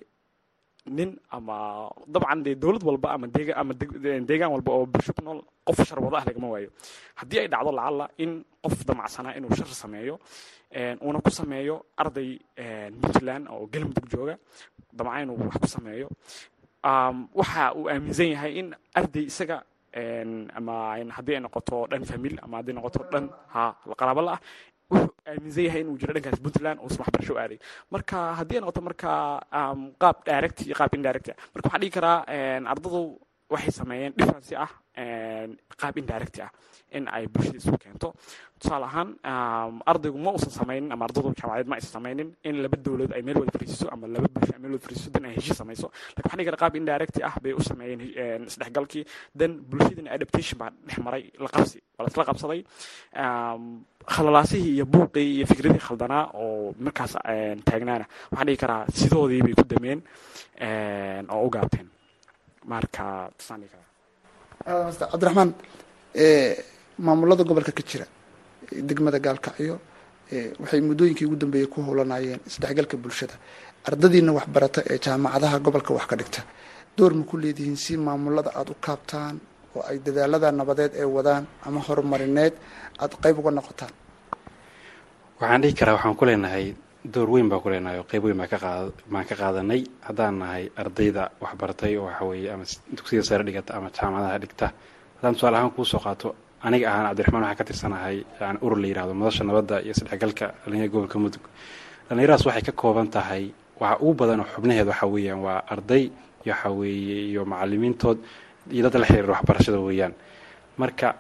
nin 0.86 1.14
ama 1.30 1.90
dabcan 2.08 2.44
dee 2.44 2.56
dowlad 2.56 2.84
walba 2.84 3.14
ama 3.14 3.28
deega 3.28 3.54
ama 3.62 3.74
deegaan 4.28 4.52
walba 4.52 4.72
oo 4.74 4.86
bulsho 4.86 5.14
ku 5.14 5.22
nool 5.24 5.40
qof 5.66 5.78
shar 5.88 6.00
wada 6.02 6.18
ah 6.18 6.26
lagama 6.26 6.48
waayo. 6.58 6.70
Haddii 7.16 7.40
ay 7.40 7.48
dhacdo 7.48 7.72
lacalla 7.72 8.06
in 8.18 8.44
qof 8.64 8.86
damacsanaa 8.86 9.38
inuu 9.38 9.54
shar 9.56 9.68
sameeyo 9.68 10.20
uuna 11.02 11.20
ku 11.22 11.30
sameeyo 11.30 11.86
arday 11.98 12.40
puntland 13.02 13.46
oo 13.54 13.68
galmudug 13.70 14.08
jooga 14.10 14.36
damca 14.94 15.22
inuu 15.22 15.38
wax 15.38 15.56
ku 15.62 15.68
sameeyo 15.68 16.08
waxa 17.40 17.74
uu 17.78 17.86
aaminsan 17.90 18.28
yahay 18.34 18.52
in 18.60 18.68
arday 18.96 19.26
isaga 19.30 19.62
ama 20.58 20.98
haddii 21.18 21.36
ay 21.38 21.42
noqoto 21.46 21.86
dhan 21.92 22.04
famil 22.10 22.40
ama 22.42 22.58
haddii 22.58 22.74
noqoto 22.74 23.06
dhan 23.12 23.30
ha 23.54 23.76
qaraabo 24.00 24.22
la 24.26 24.32
ah 24.34 24.42
aaminsan 25.32 25.64
yahay 25.68 25.82
inuu 25.86 25.98
jiro 26.02 26.14
dhankaas 26.16 26.40
puntland 26.46 26.80
uusan 26.84 27.02
waxbarasho 27.04 27.36
aaday. 27.44 27.58
Marka 27.94 28.18
haddii 28.40 28.58
ay 28.58 28.62
noqoto 28.64 28.82
marka 28.88 29.12
qaab 30.04 30.18
direct 30.30 30.58
iyo 30.68 30.76
qaab 30.80 30.94
indirect 31.00 31.28
marka 31.54 31.66
waxaan 31.68 31.82
dhihi 31.84 31.94
karaa 31.98 32.18
ardadu 32.74 33.02
waxay 33.54 33.72
sameeyeen 33.82 34.14
difference 34.18 34.52
ah 34.66 34.72
qaab 35.82 35.96
indirect 36.02 36.40
ah 36.46 36.52
in 36.98 37.08
ay 37.08 37.24
bulshada 37.28 37.58
isu 37.58 37.78
keento. 37.80 38.10
Tusaale 38.60 38.86
ahaan 38.86 39.10
ardaygu 39.92 40.18
ma 40.20 40.32
uusan 40.36 40.52
sameynin 40.60 40.92
ama 40.92 41.06
ardadu 41.08 41.32
jaamacadeed 41.40 41.68
ma 41.72 41.76
aysan 41.80 42.08
in 42.44 42.56
laba 42.64 42.78
dowlad 42.86 43.12
ay 43.16 43.22
meel 43.22 43.38
wada 43.42 43.52
fariisiso 43.56 43.88
ama 43.94 44.08
laba 44.08 44.28
bulsho 44.36 44.60
meel 44.60 44.72
wada 44.76 44.84
fariisiso 44.86 45.10
dan 45.16 45.26
ay 45.26 45.34
heshiis 45.38 45.58
samayso. 45.62 45.88
Lakin 46.16 46.28
waxaan 46.28 46.46
karaa 46.48 46.62
qaab 46.64 46.76
indirect 46.76 47.16
ah 47.24 47.36
bay 47.44 47.54
u 47.54 47.62
sameeyeen 47.70 48.44
isdhexgalkii 48.52 49.04
dan 49.40 49.52
bulshadina 49.70 50.12
adaptation 50.18 50.58
baa 50.60 50.70
dhex 50.88 50.98
maray 51.06 51.24
la 51.40 51.48
qabsi 51.56 51.80
waa 51.98 52.04
laisla 52.06 52.24
qabsaday. 52.30 52.60
Khalalaasihii 54.14 54.74
iyo 54.76 54.86
buuqii 54.94 55.28
iyo 55.38 55.46
fikradihii 55.52 55.86
khaldanaa 55.88 56.26
oo 56.44 56.74
markaas 56.86 57.14
taagnaana. 57.68 58.06
Waxaan 58.32 58.48
dhihi 58.48 58.58
karaa 58.64 58.84
sidoodii 59.00 59.42
bay 59.46 59.54
ku 59.60 59.64
dameen 59.72 60.00
oo 61.32 61.42
u 61.48 61.50
gaabteen 61.56 61.88
marka 62.72 63.30
tasaan 63.38 63.60
dhihi 63.62 63.72
karaa 64.66 64.84
master 64.88 65.08
cabdiraxmaan 65.12 65.50
maamulada 67.06 67.44
gobolka 67.50 67.72
ka 67.72 67.84
jira 67.90 68.06
degmada 68.90 69.20
gaalkacyo 69.26 69.76
waxay 70.62 70.82
muddooyinkii 70.82 71.26
ugu 71.28 71.36
dambeeyey 71.42 71.68
ku 71.68 71.82
howlanayeen 71.82 72.40
isdhexgalka 72.48 72.96
bulshada. 72.98 73.36
Ardadiina 73.88 74.32
waxbarata 74.38 74.80
ee 74.92 74.98
jaamacadaha 75.06 75.60
gobolka 75.66 75.92
wax 75.94 76.06
ka 76.12 76.16
dhigta. 76.16 76.42
Door 76.98 77.14
ma 77.14 77.24
ku 77.30 77.36
leedihiin 77.38 77.76
si 77.84 77.98
maamulada 77.98 78.52
aada 78.56 78.72
u 78.72 78.76
kaabtaan 78.86 79.36
oo 79.76 79.82
ay 79.90 79.98
dadaalada 80.06 80.52
nabadeed 80.52 80.92
ee 80.96 81.04
wadaan 81.16 81.44
ama 81.66 81.80
horumarineed 81.88 82.54
aada 83.02 83.16
qeyb 83.24 83.38
uga 83.40 83.52
noqotaan? 83.52 83.92
Waxaan 85.42 85.62
dhihi 85.62 85.74
karaa 85.80 85.96
waxaan 85.98 86.16
ku 86.20 86.26
leenahay 86.26 86.66
door 87.04 87.30
weyn 87.30 87.50
baan 87.50 87.62
ku 87.62 87.70
leenahay 87.70 87.98
oo 88.00 88.04
qeyb 88.06 88.24
weyn 88.24 88.38
baan 88.38 88.50
ka 88.50 88.58
qaad 88.58 88.94
baan 89.10 89.26
ka 89.26 89.36
qaadanay. 89.36 89.82
Haddaan 90.08 90.40
nahay 90.40 90.70
ardayda 90.78 91.32
waxbaratay 91.42 91.98
oo 91.98 92.06
waxa 92.06 92.26
weeye 92.26 92.50
ama 92.54 92.64
dugsiga 92.96 93.24
sare 93.24 93.44
dhigata 93.44 93.74
ama 93.78 93.90
jaamacadaha 93.90 94.40
dhigta. 94.40 94.68
Haddaan 95.18 95.34
tusaale 95.36 95.58
ahaan 95.58 95.72
kuu 95.72 95.86
soo 95.86 96.00
qaato 96.00 96.36
aniga 96.62 96.88
ahaan 96.92 97.06
cabdiraxmaan 97.10 97.44
waxaan 97.44 97.58
ka 97.58 97.64
tirsanahay 97.64 98.18
yani 98.42 98.58
urur 98.62 98.78
la 98.80 98.88
yihahdo 98.88 99.14
madasha 99.14 99.44
nabadda 99.44 99.82
iyo 99.82 99.92
isdhexgalka 99.98 100.46
dhalinyarada 100.66 100.92
gobolka 100.94 101.18
mudug. 101.20 101.44
Dhallinyaradaas 102.08 102.46
waxay 102.46 102.62
ka 102.70 102.72
kooban 102.72 103.08
tahay 103.10 103.52
waxa 103.80 103.98
ugu 104.04 104.14
badan 104.14 104.40
oo 104.42 104.48
xubnaheed 104.54 104.88
waxa 104.88 105.06
weeyaan 105.08 105.42
waa 105.42 105.64
arday 105.74 106.04
iyo 106.46 106.54
waxa 106.54 106.70
weeye 106.70 107.18
iyo 107.34 107.46
macalimiintood 107.46 108.18
iyo 108.72 108.84
dad 108.90 109.00
la 109.02 109.06
xiriira 109.08 109.34
waxbarashada 109.34 109.80
weeyaan. 109.82 110.14
Marka 110.78 111.16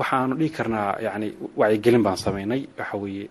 waxaanu 0.00 0.34
dhihi 0.40 0.50
karnaa 0.58 0.90
yani 1.06 1.28
wacyigelin 1.60 2.02
baan 2.06 2.16
samaynay 2.24 2.60
waxa 2.78 2.96
weeye 3.02 3.24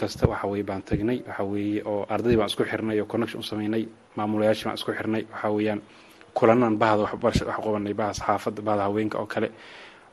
kasta 0.00 0.24
waxa 0.32 0.46
weye 0.52 0.62
baan 0.68 0.82
tagnay 0.88 1.18
waxa 1.28 1.42
oo 1.90 2.06
ardaydii 2.14 2.38
baan 2.40 2.50
isku 2.52 2.64
xirnay 2.70 3.00
oo 3.00 3.06
connection 3.12 3.40
u 3.40 3.46
samaynay 3.50 3.82
maamulayaashii 4.16 4.64
baan 4.68 4.78
isku 4.80 4.92
xirnay 4.98 5.22
waxa 5.32 5.48
weeyaan 5.56 5.80
bahda 6.82 7.02
waxbarasha 7.06 7.44
wax 7.50 7.56
qabanay 7.64 7.94
bahda 8.68 8.82
haweenka 8.86 9.16
oo 9.22 9.26
kale. 9.26 9.48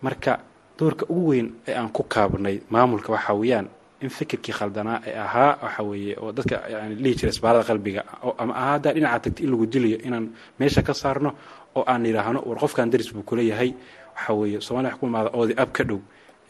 Marka 0.05 0.33
doorka 0.79 1.05
ugu 1.09 1.27
weyn 1.29 1.47
ee 1.67 1.73
aan 1.79 1.89
ku 1.95 2.03
kaabnay 2.03 2.55
maamulka 2.69 3.09
waxa 3.15 3.33
weeyaan 3.41 3.67
in 4.01 4.09
fikirkii 4.09 4.53
khaldanaa 4.59 4.99
ee 5.09 5.17
ahaa 5.25 5.51
waxa 5.63 5.81
oo 6.21 6.31
dadka 6.37 6.55
yani 6.73 6.95
dhihi 7.03 7.15
jira 7.19 7.29
isbaarada 7.35 7.63
qalbiga 7.69 8.01
ama 8.41 8.53
ahaa 8.61 8.71
haddaa 8.73 8.93
dhinaca 8.95 9.19
tagta 9.23 9.41
in 9.43 9.49
lagu 9.51 9.65
dilayo 9.73 9.97
inaan 10.07 10.25
meesha 10.59 10.81
ka 10.87 10.93
saarno 10.93 11.29
oo 11.75 11.83
aan 11.91 12.05
yidhaahno 12.05 12.39
war 12.47 12.57
qofkan 12.63 12.89
daris 12.91 13.09
buu 13.13 13.23
kula 13.29 13.41
yahay 13.51 13.69
waxa 14.15 14.33
weeye 14.33 14.59
somalia 14.67 14.89
wax 14.91 14.97
ku 14.99 15.05
imaada 15.07 15.29
oodi 15.37 15.53
ab 15.57 15.71
ka 15.73 15.83
dhow. 15.83 15.99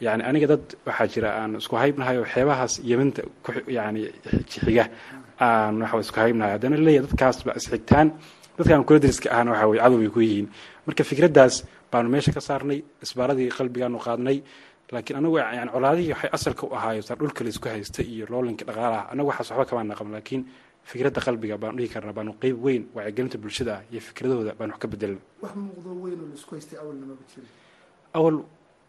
Yani 0.01 0.23
aniga 0.23 0.47
dad 0.47 0.63
waxaa 0.87 1.07
jira 1.13 1.29
aan 1.39 1.55
isku 1.61 1.75
haybnahay 1.75 2.17
oo 2.17 2.25
xeebahaas 2.33 2.73
yeminta 2.89 3.21
yani 3.67 4.01
xiga 4.49 4.85
aan 5.39 5.81
waxa 5.81 5.99
isku 6.05 6.19
haybnahay. 6.19 6.51
Haddana 6.55 6.77
leeyahay 6.77 7.07
dadkaasba 7.07 7.51
isxigtaan 7.59 8.07
dadkaan 8.57 8.83
kula 8.87 8.99
dariska 9.03 9.27
ahna 9.35 9.51
waxa 9.51 9.67
weye 9.71 9.79
cadow 9.83 9.97
bay 10.01 10.09
ku 10.15 10.19
yihiin. 10.19 10.47
Marka 10.85 11.03
fikraddaas 11.03 11.55
baanu 11.91 12.09
meesha 12.13 12.31
ka 12.35 12.41
saarnay 12.47 12.79
isbaaradii 13.03 13.49
qalbigaanu 13.57 13.97
qaadnay. 14.05 14.37
Laakiin 14.91 15.17
anagu 15.17 15.37
yani 15.39 15.71
colaadihii 15.73 16.11
waxay 16.13 16.29
asalka 16.37 16.63
u 16.67 16.73
ahaayo 16.77 17.01
saa 17.01 17.15
dhulka 17.19 17.41
laysku 17.43 17.67
haysta 17.69 18.01
iyo 18.03 18.25
loolinka 18.29 18.63
dhaqaalaha 18.69 19.03
anagu 19.13 19.27
waxaas 19.31 19.49
waxba 19.51 19.65
kamaa 19.69 19.83
naqan 19.91 20.11
laakiin 20.15 20.41
fikradda 20.89 21.19
qalbiga 21.27 21.55
baanu 21.61 21.77
dhihi 21.79 21.89
karnaa 21.93 22.13
baanu 22.17 22.31
qeyb 22.41 22.57
weyn 22.65 22.83
wacyigelinta 22.95 23.37
bulshada 23.43 23.75
iyo 23.91 24.01
fikradahooda 24.07 24.51
baanu 24.59 24.71
wax 24.73 24.79
ka 24.83 24.87
bedelna 24.93 25.19
awal 28.19 28.35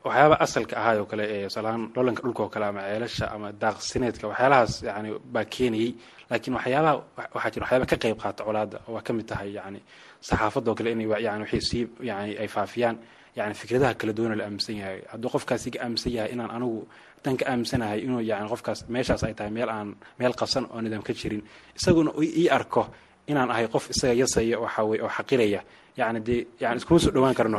waxyaaba 0.06 0.36
asalka 0.44 0.74
ahaay 0.80 0.98
oo 1.02 1.06
kale 1.10 1.24
ee 1.34 1.48
salaan 1.56 1.82
loolanka 1.96 2.22
dhulka 2.24 2.42
oo 2.44 2.48
kale 2.54 2.66
ama 2.70 2.80
ceelasha 2.88 3.26
ama 3.34 3.48
daaqsineedka 3.62 4.24
waxyaalahaas 4.30 4.72
yani 4.88 5.08
baa 5.34 5.44
keenayey. 5.54 5.90
Laakiin 6.30 6.54
waxyaabaha 6.58 6.92
waxaa 7.34 7.50
jira 7.54 7.64
waxyaaba 7.64 7.86
ka 7.90 7.96
qeyb 8.02 8.18
qaata 8.22 8.42
colaadda 8.48 8.78
oo 8.88 8.92
waa 8.96 9.02
ka 9.06 9.12
mid 9.12 9.26
tahay 9.30 9.50
yani 9.58 9.80
saxaafadda 10.28 10.68
oo 10.70 10.74
kale 10.78 10.90
inay 10.94 11.08
yani 11.26 11.40
waxay 11.44 11.60
sii 11.68 11.82
yani 12.10 12.32
ay 12.42 12.48
faafiyaan. 12.56 12.96
Yani 13.38 13.54
fikradaha 13.60 13.94
kala 14.00 14.12
duwana 14.16 14.34
la 14.38 14.44
aaminsan 14.44 14.76
yahay. 14.80 14.98
Hadduu 15.12 15.30
qofkaas 15.34 15.66
iga 15.68 15.78
aaminsan 15.84 16.12
yahay 16.16 16.30
inaan 16.34 16.50
anigu 16.56 16.80
dan 17.24 17.36
ka 17.36 17.44
aaminsanahay 17.50 17.98
inuu 18.06 18.20
yani 18.30 18.48
qofkaas 18.52 18.78
meeshaas 18.94 19.22
ay 19.24 19.34
tahay 19.38 19.50
meel 19.56 19.68
aan 19.76 19.88
meel 20.18 20.32
qasan 20.40 20.64
oo 20.72 20.80
nidaam 20.80 21.02
ka 21.02 21.12
jirin 21.12 21.42
isaguna 21.78 22.10
ii 22.22 22.48
arko 22.58 22.82
inaan 23.30 23.50
ahay 23.50 23.66
qof 23.68 23.90
isaga 23.90 24.14
yasaya 24.22 24.56
waxa 24.60 24.82
oo 24.84 25.08
xaqiraya. 25.16 25.62
Yani 25.96 26.20
dee 26.20 26.46
yani 26.60 26.76
iskuma 26.76 27.00
soo 27.00 27.10
dhawaan 27.10 27.34
karno. 27.34 27.58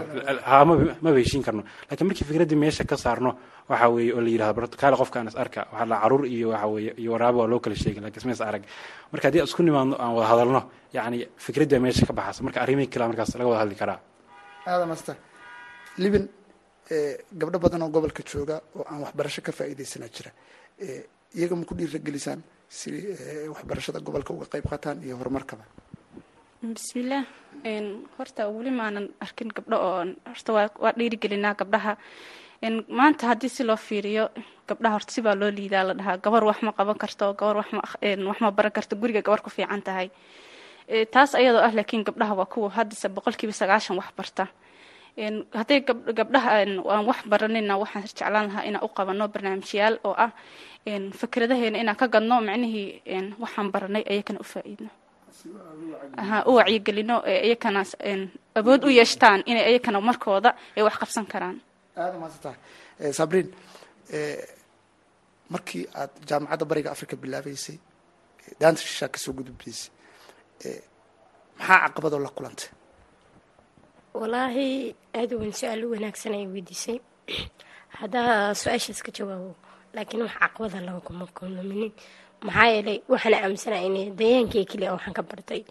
Maba 1.01 1.17
heshiin 1.17 1.43
karno. 1.43 1.63
Lakiin 1.89 2.08
markii 2.08 2.25
fikraddii 2.30 2.56
meesha 2.63 2.84
ka 2.86 2.95
saarno 2.97 3.32
waxa 3.69 3.88
weeye 3.89 4.13
oo 4.13 4.21
la 4.21 4.30
yidhahdo 4.30 4.67
kaale 4.82 4.95
qofkaan 5.01 5.27
is 5.27 5.36
arka. 5.36 5.62
Waxaa 5.71 5.86
la 5.91 5.97
carruur 6.01 6.25
iyo 6.25 6.49
waxa 6.53 6.67
weeye 6.67 6.91
iyo 7.01 7.12
waraaba 7.13 7.38
waa 7.41 7.47
loo 7.51 7.60
kala 7.60 7.75
sheegin 7.75 8.03
laakiin 8.03 8.21
isma 8.21 8.32
is 8.32 8.41
arag. 8.41 8.63
Marka 9.12 9.27
haddii 9.27 9.43
isku 9.43 9.63
nimaadno 9.63 9.95
aan 9.99 10.13
wada 10.15 10.27
hadalno 10.32 10.62
yani 10.93 11.27
fikraddii 11.45 11.80
meesha 11.80 12.06
ka 12.06 12.13
baxaysa 12.13 12.43
marka 12.43 12.62
arrimihii 12.62 12.89
kale 12.93 13.08
markaas 13.10 13.34
laga 13.36 13.49
wada 13.49 13.60
hadli 13.63 13.75
karaa. 13.75 13.99
Aadam 14.67 14.91
asta 14.91 15.15
libin 15.97 16.30
gabdho 17.39 17.58
badan 17.60 17.82
oo 17.82 17.89
gobolka 17.89 18.21
jooga 18.23 18.62
oo 18.77 18.86
aan 18.86 19.01
waxbarasho 19.03 19.41
ka 19.41 19.51
faa'iidaysanaa 19.51 20.10
jira 20.15 20.32
iyaga 21.36 21.56
ma 21.56 21.65
ku 21.65 21.73
dhiiragelisaan 21.75 22.39
si 22.69 22.91
waxbarashada 23.53 23.99
gobolka 23.99 24.34
uga 24.34 24.45
qayb 24.53 24.65
qaataan 24.69 25.03
iyo 25.03 25.15
horumarkaba. 25.17 25.63
Bismillaah 26.62 27.25
horta 28.17 28.47
weli 28.49 28.71
maanan 28.71 29.10
arkin 29.21 29.49
gabdho 29.56 29.77
oo 29.77 30.06
horta 30.25 30.51
waa 30.53 30.93
dhiirigelinaa 30.97 31.56
gabdhaha. 31.60 31.93
Maanta 32.89 33.27
haddii 33.27 33.49
si 33.49 33.63
loo 33.63 33.75
fiiriyo 33.77 34.30
gabdhaha 34.67 34.93
horta 34.97 35.12
sibaa 35.13 35.36
loo 35.36 35.51
liidaa 35.51 35.84
la 35.88 35.93
dhahaa. 35.93 36.17
Gabar 36.17 36.43
wax 36.43 36.62
ma 36.62 36.71
qaban 36.73 36.97
karto 36.97 37.34
gabar 37.34 37.56
wax 37.58 38.39
ma 38.41 38.51
baran 38.51 38.71
karto 38.71 38.95
guriga 38.95 39.21
gabar 39.21 39.41
ku 39.41 39.49
fiican 39.49 39.82
tahay. 39.82 40.10
Taas 41.12 41.36
ayadoo 41.36 41.62
ah 41.62 41.71
laakiin 41.71 42.03
gabdhaha 42.03 42.34
waa 42.36 42.45
kuwa 42.45 42.69
haddase 42.69 43.08
boqolkiiba 43.10 43.53
sagaashan 43.53 43.97
wax 43.97 44.10
barta 44.17 44.47
hadday 45.60 45.80
gabdhaha 46.19 46.49
aan 46.62 47.06
wax 47.10 47.19
baranina 47.32 47.73
waxaan 47.82 48.03
jeclaan 48.08 48.45
lahaa 48.47 48.63
inaan 48.69 48.84
u 48.86 48.89
qabano 48.97 49.27
barnaamijyaal 49.34 49.95
oo 50.08 50.13
ah 50.25 50.32
fikradaheena 51.19 51.77
inaan 51.82 51.97
ka 52.01 52.08
gadno 52.08 52.36
macnihii 52.41 53.01
waxaan 53.43 53.71
baranay 53.73 54.03
ayakana 54.12 54.39
u 54.39 54.43
faa-iidno. 54.53 54.89
U 56.49 56.51
wacyigelino 56.58 57.15
iyakana 57.47 57.82
awood 58.60 58.84
u 58.84 58.89
yeeshtaan 58.89 59.41
inay 59.45 59.65
iyakana 59.71 59.99
markooda 60.01 60.49
ay 60.77 60.84
wax 60.84 60.95
qabsan 61.01 61.25
karaan. 61.25 61.58
Aada 61.97 62.17
maadsantaha 62.21 62.56
sabriin 63.19 63.47
markii 65.49 65.86
aad 65.99 66.12
jaamacadda 66.30 66.65
bariga 66.65 66.91
africa 66.91 67.15
bilaabeysay 67.21 67.77
daanta 68.62 68.82
shishaa 68.82 69.10
ka 69.13 69.17
soo 69.23 69.34
gudubdaysay 69.38 69.91
maxaa 71.60 71.80
caqabadoo 71.89 72.19
la 72.25 72.30
kulantay 72.38 72.69
walaahi 74.19 74.69
aada 75.19 75.36
weyn 75.41 75.53
su'aal 75.60 75.82
u 75.86 75.91
wanaagsan 75.93 76.34
ay 76.38 76.45
weydiisay. 76.53 76.97
Haddaa 77.99 78.53
su'aashaas 78.62 78.99
ka 79.06 79.12
jawaabo 79.17 79.51
laakiin 79.95 80.23
wax 80.25 80.34
caqabada 80.41 80.80
laga 80.88 81.01
kuma 81.08 81.25
kulminin. 81.38 81.91
Maxaa 82.45 82.69
yeelay 82.73 82.97
waxaana 83.12 83.38
aaminsanaa 83.43 83.86
in 83.88 83.95
dayaankii 84.19 84.65
keliya 84.71 84.93
waxaan 84.95 85.13
ka 85.17 85.23
bartay. 85.30 85.62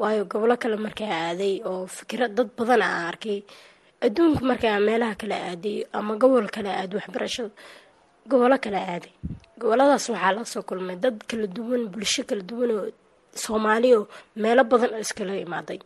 Waayo 0.00 0.24
gobolo 0.30 0.54
kale 0.62 0.76
markaa 0.76 1.10
aaday 1.28 1.54
oo 1.70 1.86
fikra 1.96 2.26
dad 2.36 2.48
badan 2.58 2.82
aa 2.82 3.08
arkay. 3.10 3.38
Adduunka 4.04 4.42
markaa 4.50 4.80
meelaha 4.86 5.14
kale 5.20 5.36
aaday 5.50 5.76
ama 5.98 6.12
gobol 6.22 6.46
kale 6.54 6.70
aad 6.80 6.92
waxbarashada 6.98 7.50
gobolo 8.30 8.56
kale 8.64 8.78
aaday. 8.92 9.12
Goboladaas 9.60 10.06
waxaa 10.12 10.32
la 10.36 10.42
soo 10.52 10.62
kulmay 10.68 10.96
dad 11.04 11.16
kala 11.28 11.46
duwan 11.56 11.82
bulsho 11.92 12.22
kala 12.28 12.42
duwan 12.50 12.70
oo 12.76 12.86
soomaaliya 13.42 13.96
oo 14.00 14.06
meelo 14.42 14.62
badan 14.70 14.90
oo 14.96 15.02
iskala 15.06 15.32
imaaday 15.46 15.78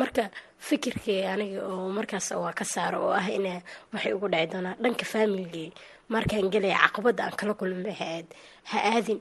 marka 0.00 0.24
fikirkii 0.66 1.22
aniga 1.32 1.60
oo 1.72 1.88
markaas 1.96 2.28
waa 2.42 2.52
ka 2.58 2.64
saaro 2.74 2.98
oo 3.06 3.12
ah 3.20 3.26
in 3.36 3.46
waxay 3.92 4.12
ugu 4.16 4.28
dhaci 4.32 4.48
doonaa 4.52 4.74
dhanka 4.82 5.04
faamiligii 5.12 5.70
markaan 6.14 6.46
gelaya 6.52 6.78
caqabada 6.84 7.22
aan 7.26 7.36
kala 7.40 7.52
kulmay 7.60 7.96
ha 8.70 8.78
aadin 8.92 9.20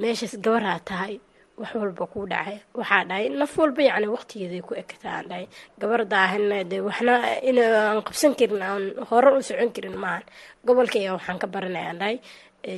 meeshaas 0.00 0.34
gabaraa 0.44 0.80
tahay 0.88 1.14
wax 1.60 1.72
walba 1.80 2.04
kuu 2.12 2.26
dhacay. 2.32 2.56
Waxaa 2.78 3.04
dhahay 3.08 3.26
naf 3.40 3.52
walba 3.60 3.82
yacni 3.88 4.06
waqtigeeday 4.14 4.60
ku 4.68 4.72
ekata 4.82 5.08
aan 5.16 5.26
dhahay 5.30 5.46
gabarda 5.80 6.16
ahna 6.26 6.58
de 6.70 6.76
waxna 6.86 7.14
in 7.48 7.58
aan 7.58 8.02
qabsan 8.06 8.32
karin 8.38 8.62
aan 8.68 8.82
hore 9.08 9.30
u 9.38 9.40
socon 9.48 9.70
karin 9.76 9.96
maahan. 10.02 10.24
Gobolka 10.66 10.98
ayaa 11.00 11.16
waxaan 11.16 11.38
ka 11.42 11.46
baranay 11.54 11.84
aan 11.88 11.98
dhahay 12.00 12.16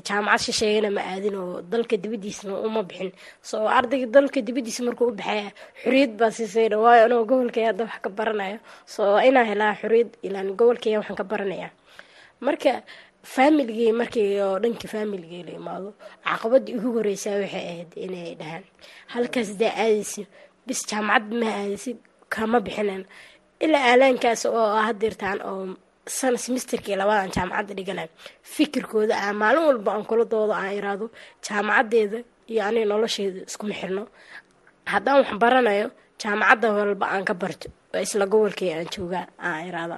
jaamacad 0.09 0.41
shisheeyana 0.45 0.91
ma 0.97 1.01
aadin 1.13 1.37
oo 1.43 1.63
dalka 1.73 1.97
dibadiisna 2.03 2.53
uma 2.67 2.83
bixin. 2.89 3.11
Soo 3.49 3.65
ardayga 3.79 4.07
dalka 4.17 4.39
dibadiisa 4.47 4.81
markuu 4.87 5.09
u 5.11 5.17
baxaya 5.19 5.49
xoriyad 5.83 6.13
baa 6.21 6.31
siisayna. 6.37 6.77
Waayo 6.85 7.03
anoo 7.07 7.25
gobolkay 7.31 7.65
hadda 7.69 7.85
wax 7.89 7.99
ka 8.05 8.11
baranayo 8.19 8.59
soo 8.95 9.17
inaa 9.29 9.45
helaa 9.51 9.75
xoriyad 9.81 10.11
ilaan 10.27 10.49
gobolkaya 10.59 10.99
waxaan 11.01 11.17
ka 11.21 11.25
baranaya. 11.25 11.69
Marka 12.45 12.73
faamiligii 13.33 13.93
markii 14.01 14.41
oo 14.45 14.59
dhanka 14.63 14.87
faamiligii 14.93 15.43
la 15.47 15.53
imaado 15.61 15.91
caqabadii 16.25 16.75
ugu 16.79 16.91
horeysaa 16.99 17.37
waxay 17.43 17.65
ahayd 17.71 17.91
inay 18.05 18.35
dhahaan. 18.41 18.65
Halkaas 19.13 19.51
daa 19.61 19.73
aadaysi 19.85 20.23
bis 20.67 20.81
jaamacad 20.91 21.33
ma 21.41 21.49
aadaysid 21.61 21.99
kama 22.35 22.59
bixinan 22.67 23.03
ilaa 23.65 23.85
aalaankaas 23.91 24.43
oo 24.47 24.77
hadirtaan 24.87 25.39
oo 25.51 25.65
sana 26.19 26.39
semisterkii 26.45 26.97
labadan 27.01 27.31
jaamacadda 27.37 27.75
dhiganayo 27.79 28.11
fikirkooda 28.55 29.15
ah 29.27 29.33
maalin 29.41 29.65
walba 29.69 29.91
aan 29.95 30.05
kula 30.11 30.25
doodo 30.33 30.53
aan 30.61 30.73
iraado 30.81 31.07
jaamacadeeda 31.47 32.19
iyo 32.51 32.61
aniga 32.69 32.87
nolosheeda 32.93 33.41
iskuma 33.51 33.75
xirno. 33.81 34.03
Haddaan 34.93 35.17
wax 35.21 35.31
baranayo 35.43 35.87
jaamacadda 36.23 36.67
walba 36.79 37.07
aan 37.15 37.25
ka 37.29 37.35
barto. 37.43 37.69
Oo 37.95 38.01
isla 38.07 38.27
gobolkii 38.33 38.71
aan 38.77 38.87
joogaa 38.95 39.27
aan 39.47 39.67
iraado. 39.69 39.95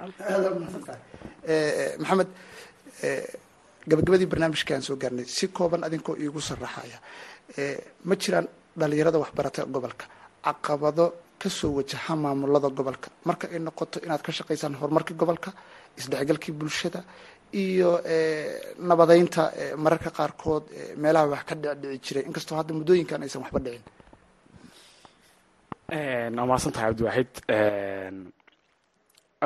Maxamed 2.03 2.29
gabagabadii 3.91 4.27
barnaamijkaan 4.33 4.83
soo 4.87 4.97
gaarnay 5.03 5.25
si 5.25 5.47
kooban 5.49 5.85
adinkoo 5.87 6.15
iigu 6.23 6.41
saraxaya 6.41 6.99
ma 8.09 8.15
jiraan 8.23 8.47
dhalinyarada 8.79 9.19
waxbarata 9.23 9.65
gobolka? 9.75 10.05
Caqabado 10.45 11.05
ka 11.41 11.49
soo 11.49 11.71
wajaha 11.79 12.13
maamulada 12.17 12.69
gobolka. 12.79 13.09
Marka 13.25 13.47
ay 13.53 13.59
noqoto 13.59 13.97
inaad 14.05 14.23
ka 14.23 14.33
shaqaysaan 14.33 14.75
horumarkii 14.81 15.17
gobolka 15.21 15.51
isdhexgalkii 16.01 16.55
bulshada 16.61 17.01
iyo 17.65 17.91
nabadeynta 18.89 19.43
mararka 19.85 20.11
qaarkood 20.19 20.65
meelaha 21.03 21.27
wax 21.33 21.43
ka 21.49 21.55
dhicdhici 21.63 22.01
jiray. 22.07 22.25
Inkastoo 22.29 22.57
hadda 22.59 22.73
muddooyinkan 22.79 23.23
aysan 23.25 23.43
waxba 23.45 23.61
dhicin. 23.67 23.85
Waa 26.37 26.47
mahadsan 26.49 26.73
tahay 26.75 26.89
cabdiwaaxid 26.91 27.31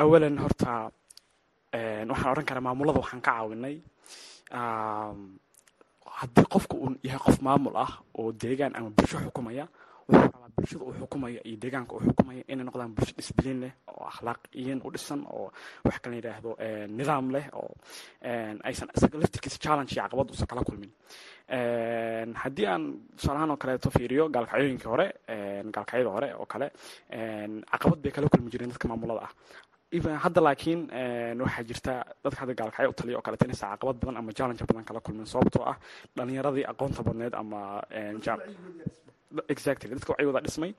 awalan 0.01 0.35
horta 0.43 0.73
waxaan 2.09 2.31
odhan 2.33 2.45
karaa 2.49 2.65
maamulada 2.67 2.99
waxaan 3.03 3.21
ka 3.25 3.31
caawinay. 3.31 3.75
Haddii 6.19 6.45
qofka 6.53 6.75
uu 6.77 6.95
yahay 7.03 7.19
qof 7.25 7.37
maamul 7.41 7.75
ah 7.85 7.91
oo 8.19 8.31
deegaan 8.41 8.75
ama 8.77 8.89
bulsho 8.95 9.17
xukumaya 9.25 9.65
wuxuu 10.07 10.29
rabaa 10.31 10.49
bulshada 10.55 10.83
uu 10.85 10.93
xukumaya 11.01 11.39
iyo 11.47 11.57
deegaanka 11.63 11.91
uu 11.95 12.03
xukumaya 12.07 12.41
inay 12.51 12.63
noqdaan 12.65 12.93
bulsho 12.95 13.13
disbilin 13.17 13.59
leh 13.63 13.73
oo 14.05 14.09
akhlaaqiyin 14.13 14.79
u 14.85 14.91
dhisan 14.93 15.21
oo 15.35 15.49
wax 15.85 15.97
kala 16.03 16.15
yidhaahdo 16.19 16.51
nidaam 16.99 17.25
leh 17.35 17.45
oo 17.61 17.73
aysan 18.69 18.89
isaga 18.97 19.17
laftirkiisa 19.21 19.57
challenge 19.65 19.91
iyo 19.95 20.03
caqabad 20.05 20.27
uusan 20.31 20.47
kala 20.51 20.61
kulmin. 20.67 20.91
Haddii 22.43 22.67
aan 22.73 22.83
tusaalahaan 23.17 23.51
oo 23.53 23.57
kaleeto 23.63 23.89
fiiriyo 23.97 24.29
gaalkacyooyinkii 24.35 24.89
hore 24.93 25.07
gaalkacyada 25.75 26.09
hore 26.15 26.29
oo 26.39 26.45
kale 26.53 26.67
caqabad 27.71 27.99
bay 28.03 28.11
kala 28.15 28.27
kulmi 28.33 28.49
jireen 28.53 28.69
dadka 28.73 28.87
maamulada 28.87 29.25
ah. 29.27 29.33
Hadda 30.23 30.41
laakiin 30.43 30.81
waxaa 31.45 31.63
jirta 31.69 31.93
dadka 32.23 32.39
hadda 32.41 32.53
gaalkacyo 32.59 32.89
u 32.89 32.97
taliya 32.99 33.17
oo 33.19 33.25
kaleeto 33.25 33.45
inaysan 33.45 33.69
caqabad 33.73 33.95
badan 34.01 34.17
ama 34.19 34.31
challenge 34.37 34.63
badan 34.69 34.83
kala 34.89 34.99
kulmin 35.05 35.25
sababtoo 35.33 35.63
ah 35.71 35.77
dhalinyaradii 36.17 36.65
aqoonta 36.71 37.01
badneed 37.07 37.33
ama 37.41 37.61
exactly. 39.53 39.89
Dadka 39.93 40.11
wacyigooda 40.13 40.41
dhismay 40.45 40.71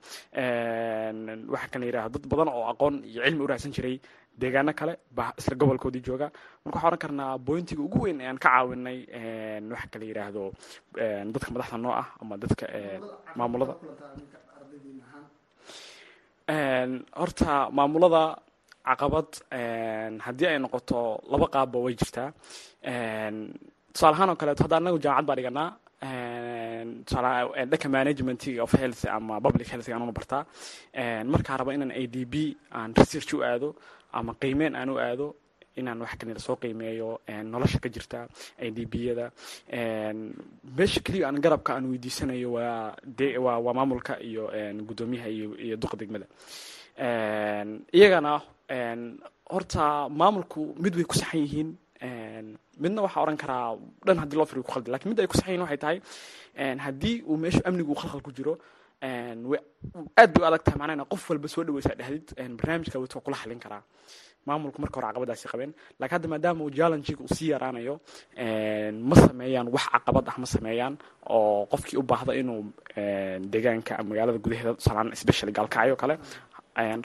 waxaa 1.53 1.69
kan 1.73 1.81
yidhaha 1.87 2.09
dad 2.13 2.23
badan 2.31 2.49
oo 2.55 2.63
aqoon 2.71 2.95
iyo 3.09 3.21
cilmi 3.25 3.43
u 3.43 3.47
raadsan 3.51 3.71
jiray 3.75 3.95
deegaano 4.41 4.71
kale 4.79 4.93
baa 5.17 5.31
isla 5.39 5.55
gobolkoodii 5.61 6.03
jooga. 6.07 6.27
Marka 6.63 6.75
waxaan 6.77 6.87
oran 6.89 7.01
karnaa 7.03 7.37
bointiga 7.47 7.81
ugu 7.87 7.99
weyn 8.05 8.21
aan 8.21 8.37
ka 8.43 8.49
caawinay 8.49 8.99
waxa 9.73 9.87
kala 9.93 10.05
yidhaahdo 10.09 10.43
dadka 11.33 11.49
madaxda 11.53 11.77
noo 11.83 11.93
ah 12.01 12.07
ama 12.21 12.33
dadka 12.43 12.65
maamulada. 13.37 13.73
Horta 17.19 17.69
maamulada 17.77 18.23
caqabad 18.87 19.29
haddii 20.25 20.47
ay 20.51 20.59
noqoto 20.63 20.99
laba 21.31 21.47
qaabba 21.53 21.77
way 21.85 21.93
jirtaa. 21.99 22.29
Tusaale 23.93 24.15
ahaan 24.15 24.29
oo 24.31 24.35
kaleeto 24.39 24.63
hadda 24.65 24.77
anagu 24.79 24.99
jaamacad 25.03 25.25
baa 25.27 25.35
dhiganaa 25.39 25.69
dhanka 27.69 27.89
management 27.89 28.47
of 28.61 28.71
health 28.73 29.05
ama 29.05 29.41
public 29.41 29.67
health 29.67 29.89
aan 29.89 30.11
bartaa 30.13 30.45
markaa 31.25 31.57
raba 31.57 31.73
inaan 31.73 31.91
a 31.91 32.07
d 32.07 32.25
b 32.25 32.55
aan 32.71 32.93
research 32.95 33.33
u 33.33 33.43
aado 33.43 33.75
ama 34.13 34.33
qiimeyn 34.41 34.75
aan 34.75 34.89
u 34.89 34.97
aado 34.99 35.35
inaan 35.77 36.01
wax 36.01 36.17
kanila 36.17 36.39
soo 36.39 36.55
qiimeeyo 36.55 37.19
nolosha 37.43 37.79
ka 37.79 37.89
jirta 37.89 38.27
a 38.59 38.69
d 38.71 38.85
b 38.85 38.93
yada 39.09 39.31
meesha 40.77 40.99
keliya 41.05 41.27
aan 41.27 41.41
garabka 41.41 41.73
aan 41.75 41.85
weydiisanayo 41.91 42.51
waa 42.57 42.95
waa 43.45 43.57
waa 43.65 43.73
maamulka 43.73 44.19
iyo 44.21 44.49
guddoomiyaha 44.87 45.29
iyo 45.29 45.75
duqa 45.77 45.97
degmada. 45.97 46.25
Iyagana 47.93 48.41
horta 49.49 50.09
maamulku 50.09 50.75
mid 50.79 50.95
way 50.95 51.03
ku 51.05 51.15
saxan 51.15 51.39
yihiin 51.45 51.69
midna 52.83 53.01
waxaa 53.05 53.21
oran 53.25 53.37
karaa 53.37 53.75
dhan 54.05 54.17
haddii 54.21 54.37
loo 54.37 54.45
firiyo 54.45 54.63
ku 54.63 54.71
khaldi 54.71 54.91
laakiin 54.91 55.09
mid 55.11 55.19
ay 55.19 55.27
ku 55.27 55.35
saxan 55.37 55.51
yihiin 55.53 55.63
waxay 55.65 55.77
tahay 55.83 55.97
haddii 56.85 57.21
uu 57.29 57.37
meeshu 57.37 57.61
amnigu 57.65 57.93
khalkhal 57.95 58.21
ku 58.21 58.31
jiro 58.37 58.53
aad 59.03 60.29
bay 60.33 60.41
u 60.41 60.45
adag 60.49 60.63
tahay 60.65 60.77
macnaha 60.79 61.05
qof 61.11 61.29
walba 61.29 61.47
soo 61.47 61.63
dhaweysaa 61.63 61.95
dhahdid 61.99 62.25
barnaamijka 62.59 62.99
waa 62.99 63.21
kula 63.25 63.37
xalin 63.41 63.59
karaa. 63.59 63.83
Maamulku 64.47 64.79
marka 64.81 64.95
hore 65.01 65.07
caqabadaasi 65.11 65.47
qabeen. 65.51 65.71
Lakiin 65.99 66.15
hadda 66.15 66.27
maadaama 66.33 66.63
uu 66.63 66.71
challengiga 66.77 67.21
uu 67.23 67.33
sii 67.35 67.49
yaraanayo 67.53 67.95
ma 69.09 69.15
sameeyaan 69.15 69.67
wax 69.75 69.85
caqabad 69.93 70.25
ah 70.31 70.35
ma 70.39 70.45
sameeyaan 70.45 70.93
oo 71.29 71.65
qofkii 71.71 71.97
u 72.01 72.03
baahda 72.11 72.31
inuu 72.41 72.61
deegaanka 73.51 73.93
magaalada 74.09 74.37
gudaheeda 74.45 74.73
tusalaan 74.79 75.11
specially 75.21 75.51
gaalkacyo 75.57 75.95
kale 76.01 76.15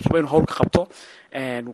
rabo 0.05 0.17
inuu 0.19 0.31
hawl 0.35 0.45
ka 0.47 0.55
qabto 0.61 0.83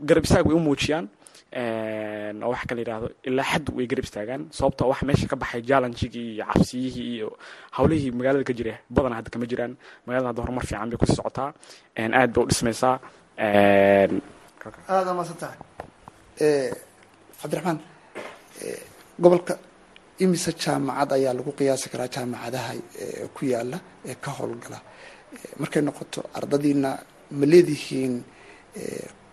garab 0.09 0.24
istaag 0.24 0.46
way 0.48 0.57
u 0.57 0.61
muujiyaan 0.68 1.07
oo 1.56 2.50
waxa 2.52 2.66
kala 2.68 2.80
yidhahdo 2.82 3.08
ilaa 3.28 3.44
xad 3.52 3.66
way 3.76 3.87
garab 3.90 4.04
istaagaan. 4.08 4.42
Sababtoo 4.56 4.88
wax 4.92 5.00
meesha 5.08 5.26
ka 5.30 5.37
baxay 5.37 5.62
challengigii 5.68 6.34
iyo 6.37 6.44
cabsiyihii 6.52 7.08
iyo 7.16 7.28
hawlihii 7.76 8.11
magaalada 8.18 8.44
ka 8.44 8.52
jira 8.58 8.74
badan 8.90 9.12
hadda 9.18 9.30
kama 9.32 9.46
jiraan. 9.50 9.72
Magaalada 10.06 10.28
hadda 10.30 10.42
horumar 10.44 10.64
fiican 10.68 10.88
bay 10.90 10.98
ku 11.00 11.06
sii 11.06 11.16
socotaa. 11.20 11.50
Aad 11.98 12.30
bay 12.34 12.42
u 12.44 12.46
dhismaysaa. 12.50 12.94
Aada 14.88 15.11
maasan 15.18 15.37
cabdiraxmaan 17.40 17.78
gobolka 19.22 19.54
imise 20.24 20.50
jaamacad 20.62 21.11
ayaa 21.16 21.34
lagu 21.38 21.50
qiyaasi 21.58 21.87
karaa 21.92 22.08
jaamacadaha 22.14 22.72
ku 23.34 23.42
yaalla 23.52 23.78
ee 24.11 24.14
ka 24.24 24.30
howlgala. 24.38 24.78
Markay 25.61 25.82
noqoto 25.82 26.20
ardadiina 26.38 26.90
ma 27.38 27.44
leedihiin 27.52 28.14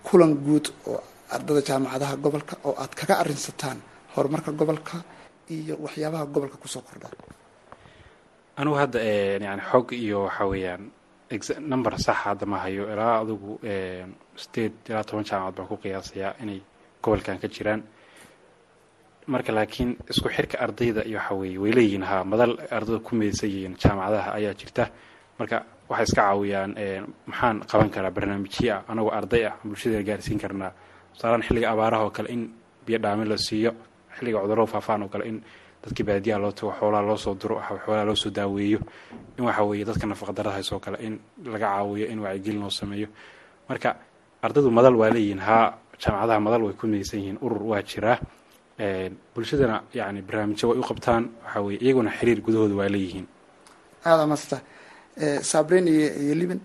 kulan 0.07 0.33
guud 0.45 0.65
oo 0.91 1.01
ardada 1.31 1.61
jaamacadaha 1.61 2.15
gobolka 2.23 2.55
oo 2.67 2.75
aad 2.77 2.93
kaga 2.95 3.15
arinsataan 3.21 3.77
horumarka 4.15 4.51
gobolka 4.51 4.97
iyo 5.49 5.75
waxyaabaha 5.85 6.25
gobolka 6.25 6.57
ku 6.57 6.67
soo 6.67 6.81
kordha. 6.81 7.09
Anugu 8.57 8.75
hadda 8.77 8.99
yani 9.03 9.61
xog 9.71 9.91
iyo 9.93 10.23
waxa 10.27 10.45
weeyaan 10.45 10.91
number 11.59 11.93
saxa 11.97 12.13
hadda 12.13 12.45
ma 12.45 12.57
hayo. 12.63 12.83
Ilaa 12.93 13.19
adugu 13.21 13.59
sideed 14.35 14.73
ilaa 14.89 15.03
toban 15.03 15.25
jaamacad 15.25 15.55
baan 15.57 15.67
ku 15.67 15.77
qiyaasayaa 15.77 16.35
inay 16.43 16.61
gobolkan 17.03 17.39
ka 17.39 17.47
jiraan. 17.47 17.83
Marka 19.27 19.51
laakiin 19.51 19.97
isku 20.09 20.29
xirka 20.29 20.57
ardayda 20.61 21.01
iyo 21.05 21.17
waxa 21.19 21.33
weeye 21.35 21.57
way 21.57 21.71
leeyihiin 21.73 22.03
haa 22.03 22.23
madal 22.23 22.53
ardayda 22.71 22.99
ku 22.99 23.15
midaysan 23.15 23.49
yihiin 23.49 23.75
jaamacadaha 23.81 24.29
ayaa 24.37 24.53
jirta. 24.53 24.83
Marka 25.39 25.65
waxay 25.89 26.03
iska 26.07 26.21
caawiyaan 26.21 26.71
maxaan 27.27 27.57
qaban 27.69 27.89
karaa 27.89 28.11
barnaamijyo 28.15 28.73
ah 28.73 28.83
anagoo 28.87 29.11
arday 29.11 29.43
ah 29.49 29.55
bulshada 29.65 30.01
gaarsiin 30.07 30.39
karnaa 30.39 30.71
tusaalaan 31.15 31.43
xilliga 31.47 31.71
abaaraha 31.71 32.03
oo 32.03 32.09
kale 32.17 32.29
in 32.35 32.41
biyo 32.85 32.99
dhaamin 33.03 33.27
la 33.29 33.37
siiyo 33.37 33.71
xilliga 34.17 34.39
cudurro 34.43 34.65
faafaan 34.67 35.03
oo 35.03 35.09
kale 35.13 35.25
in 35.27 35.37
dadkii 35.83 36.03
baadiyaha 36.09 36.39
loo 36.43 36.51
tago 36.51 36.71
xoolaha 36.79 37.03
loo 37.07 37.17
soo 37.17 37.35
diro 37.41 37.55
xoolaha 37.85 38.05
loo 38.05 38.15
soo 38.15 38.29
daaweeyo. 38.37 38.79
In 39.37 39.43
waxa 39.45 39.63
weeye 39.63 39.85
dadka 39.85 40.05
nafaqadarada 40.07 40.55
haysoo 40.57 40.79
kale 40.79 40.97
in 41.07 41.19
laga 41.45 41.67
caawiyo 41.67 42.05
in 42.11 42.19
wacyigelin 42.19 42.59
loo 42.61 42.69
sameeyo. 42.69 43.07
Marka 43.69 43.95
ardaydu 44.41 44.71
madal 44.71 44.95
waa 44.95 45.09
leeyihiin 45.15 45.39
haa 45.39 45.73
jaamacadaha 46.01 46.39
madal 46.39 46.61
way 46.63 46.73
ku 46.73 46.87
midaysan 46.87 47.19
yihiin 47.19 47.37
urur 47.41 47.63
waa 47.71 47.81
jiraa 47.81 48.17
bulshadana 49.33 49.83
yani 49.93 50.21
barnaamijyo 50.21 50.69
way 50.69 50.79
u 50.79 50.83
qabtaan 50.83 51.23
waxa 51.45 51.59
weye 51.65 51.77
iyaguna 51.85 52.11
xiriir 52.17 52.39
gudahooda 52.45 52.75
waa 52.75 52.89
leeyihiin 52.95 53.25
aada 54.05 54.25
maasanta 54.27 54.57
sabrin 55.41 55.87
iyo 55.87 56.07
iyo 56.23 56.35
liban 56.41 56.59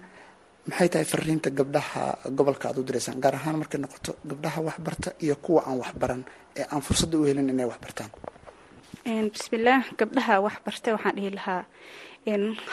maxay 0.68 0.88
tahay 0.92 1.07
fariinta 1.12 1.49
gabdhaha 1.59 2.05
gobolka 2.37 2.68
aad 2.68 2.79
u 2.81 2.83
diraysaan 2.88 3.20
gaar 3.25 3.35
ahaan 3.38 3.57
markay 3.61 3.81
noqoto 3.81 4.12
gabdhaha 4.31 4.61
waxbarta 4.68 5.09
iyo 5.25 5.37
kuwa 5.44 5.61
aan 5.68 5.79
waxbaran 5.83 6.20
ee 6.59 6.66
aan 6.73 6.83
fursadda 6.87 7.16
u 7.18 7.25
helin 7.29 7.49
inay 7.53 7.66
waxbartaan. 7.70 8.11
Bismillaah 9.35 9.83
gabdhaha 9.99 10.35
waxbartay 10.46 10.92
waxaan 10.96 11.16
dhihi 11.16 11.31
lahaa 11.38 11.62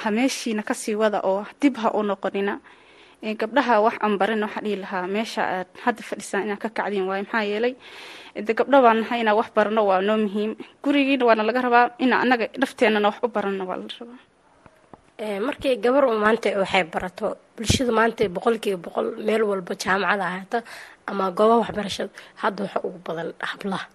ha 0.01 0.07
meeshiina 0.11 0.63
ka 0.69 0.73
sii 0.73 0.95
wada 1.01 1.19
oo 1.23 1.45
dib 1.61 1.75
ha 1.81 1.89
u 1.97 2.01
noqonina. 2.03 2.53
Gabdhaha 3.41 3.75
wax 3.85 3.95
aan 4.03 4.13
barin 4.19 4.43
waxaa 4.45 4.63
dhihi 4.65 4.77
lahaa 4.83 5.05
meesha 5.15 5.41
aad 5.55 5.69
hadda 5.85 6.01
fadhisaan 6.09 6.43
inaad 6.45 6.59
ka 6.63 6.69
kacdiin 6.77 7.07
waayo 7.09 7.23
maxaa 7.23 7.43
yeelay 7.49 7.73
de 8.47 8.51
gabdho 8.53 8.77
baan 8.85 8.99
nahay 9.01 9.19
inaan 9.23 9.37
wax 9.39 9.49
barano 9.55 9.81
waa 9.89 10.01
noo 10.07 10.17
muhiim. 10.25 10.51
Gurigiina 10.83 11.23
waana 11.25 11.43
laga 11.47 11.61
rabaa 11.65 11.85
ina 12.03 12.15
anaga 12.23 12.45
dhafteenana 12.61 13.07
wax 13.09 13.17
u 13.25 13.27
barano 13.35 13.63
waa 13.69 13.77
la 13.81 13.87
rabaa 13.99 14.19
markii 15.19 15.77
gabar 15.81 16.05
u 16.05 16.13
maanta 16.19 16.49
waxay 16.61 16.83
barato 16.93 17.37
bulshada 17.57 17.91
maanta 17.91 18.29
boqolkiiba 18.29 18.77
boqol 18.85 19.07
meel 19.25 19.41
walba 19.49 19.73
jaamacada 19.83 20.23
ahaata 20.29 20.59
ama 21.09 21.31
goobaha 21.37 21.61
waxbarashada 21.65 22.11
hadda 22.41 22.63
waxa 22.63 22.79
ugu 22.85 22.99
badan 23.05 23.33
hablaha. 23.41 23.87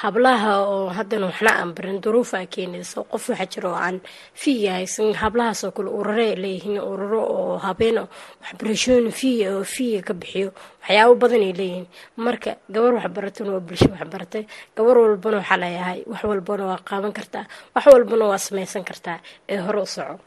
Hablaha 0.00 0.52
oo 0.66 0.88
haddana 0.96 1.26
waxna 1.30 1.50
aan 1.60 1.70
barin 1.74 2.00
duruufaa 2.02 2.46
keenayso 2.50 3.04
qof 3.10 3.28
waxaa 3.30 3.46
jira 3.52 3.68
oo 3.70 3.78
aan 3.78 4.00
fiiga 4.34 4.70
haysan 4.78 5.14
hablahaasoo 5.22 5.70
kale 5.70 5.90
urare 5.90 6.34
leeyihiin 6.42 6.78
uraro 6.82 7.22
oo 7.36 7.58
habeeno 7.58 8.08
waxbarashooyin 8.42 9.10
fiiga 9.20 9.54
oo 9.58 9.64
fiiga 9.74 10.02
ka 10.08 10.14
bixiyo 10.14 10.50
waxyaabo 10.82 11.14
badanay 11.14 11.52
leeyihiin. 11.60 11.86
Marka 12.16 12.50
gabar 12.74 12.92
waxbaratana 12.98 13.50
waa 13.54 13.60
bulsho 13.66 13.86
waxbaratay 13.94 14.42
gabar 14.76 14.96
walbana 14.98 15.36
waxaa 15.42 15.58
leeyahay 15.62 15.98
wax 16.10 16.22
walbana 16.30 16.64
waa 16.70 16.80
qaaban 16.88 17.12
kartaa 17.18 17.44
wax 17.74 17.84
walbana 17.94 18.24
waa 18.30 18.38
samaysan 18.46 18.82
kartaa 18.88 19.18
ee 19.48 19.58
hore 19.66 19.80
u 19.82 19.86
soco 19.86 20.18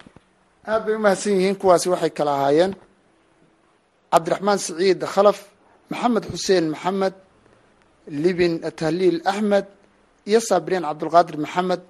aada 0.67 0.85
bay 0.85 0.95
umahadsan 0.99 1.33
yihiin 1.37 1.55
kuwaasi 1.61 1.87
waxay 1.93 2.11
kala 2.17 2.31
ahaayeen 2.37 2.73
cabdiraxmaan 4.13 4.59
siciid 4.65 4.99
khalaf 5.13 5.39
maxamed 5.91 6.23
xuseen 6.33 6.65
maxamed 6.73 7.15
libin 8.23 8.53
tahliil 8.79 9.17
axmed 9.31 9.65
iyo 10.29 10.39
saabiriin 10.49 10.83
cabdulqaadir 10.89 11.37
maxamed. 11.45 11.81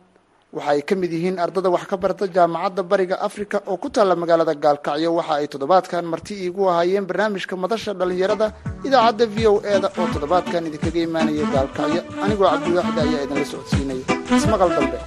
Waxa 0.58 0.72
ay 0.74 0.82
ka 0.90 0.94
mid 1.02 1.12
yihiin 1.18 1.38
ardada 1.44 1.70
wax 1.76 1.84
ka 1.92 1.96
barata 2.04 2.26
jaamacadda 2.36 2.82
bariga 2.92 3.16
africa 3.28 3.58
oo 3.72 3.78
ku 3.84 3.88
taalla 3.96 4.16
magaalada 4.22 4.54
gaalkacyo. 4.66 5.10
Waxa 5.20 5.34
ay 5.42 5.48
toddobaadkan 5.54 6.06
marti 6.14 6.34
iigu 6.46 6.62
ahaayeen 6.72 7.06
barnaamijka 7.10 7.56
madasha 7.64 7.92
dhallinyarada 8.00 8.48
idaacadda 8.88 9.26
v 9.36 9.38
o 9.52 9.54
e 9.74 9.76
da 9.84 9.88
oo 10.00 10.08
toddobaadkan 10.14 10.62
idinkaga 10.70 11.00
imaanaya 11.08 11.46
gaalkacyo. 11.56 12.02
Anigoo 12.24 12.48
cabdiwaaxid 12.54 12.98
ayaa 13.06 13.22
idinla 13.26 13.46
socodsiinaya. 13.52 14.04
Ismaqal 14.38 14.70
dambe 14.78 14.98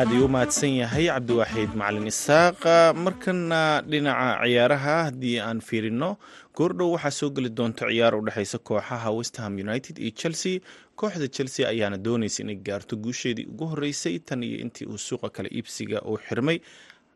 aad 0.00 0.10
ayuu 0.14 0.28
mahadsan 0.34 0.72
yahay 0.82 1.06
cabdiwaaxiid 1.12 1.70
macalin 1.80 2.06
isaaqa. 2.12 2.76
Markana 3.04 3.62
dhinaca 3.90 4.42
ciyaaraha 4.44 4.94
haddii 5.08 5.36
aan 5.46 5.60
fiirino 5.68 6.10
goordhow 6.56 6.88
waxaa 6.94 7.14
soo 7.18 7.30
geli 7.36 7.50
doonta 7.58 7.86
ciyaar 7.90 8.14
u 8.18 8.24
dhexeysa 8.26 8.58
kooxaha 8.68 9.08
westham 9.18 9.52
united 9.64 9.96
iyo 9.98 10.10
chelsea. 10.20 10.60
Kooxda 10.98 11.28
chelsea 11.36 11.64
ayaana 11.72 11.96
doonaysa 12.06 12.42
inay 12.42 12.56
gaarto 12.66 12.96
guusheedii 12.96 13.46
ugu 13.52 13.66
horeysay 13.72 14.18
tan 14.18 14.42
iyo 14.42 14.58
intii 14.64 14.86
uu 14.90 14.98
suuqa 14.98 15.28
kale 15.30 15.48
iibsiga 15.56 16.02
uu 16.02 16.18
xirmay 16.26 16.58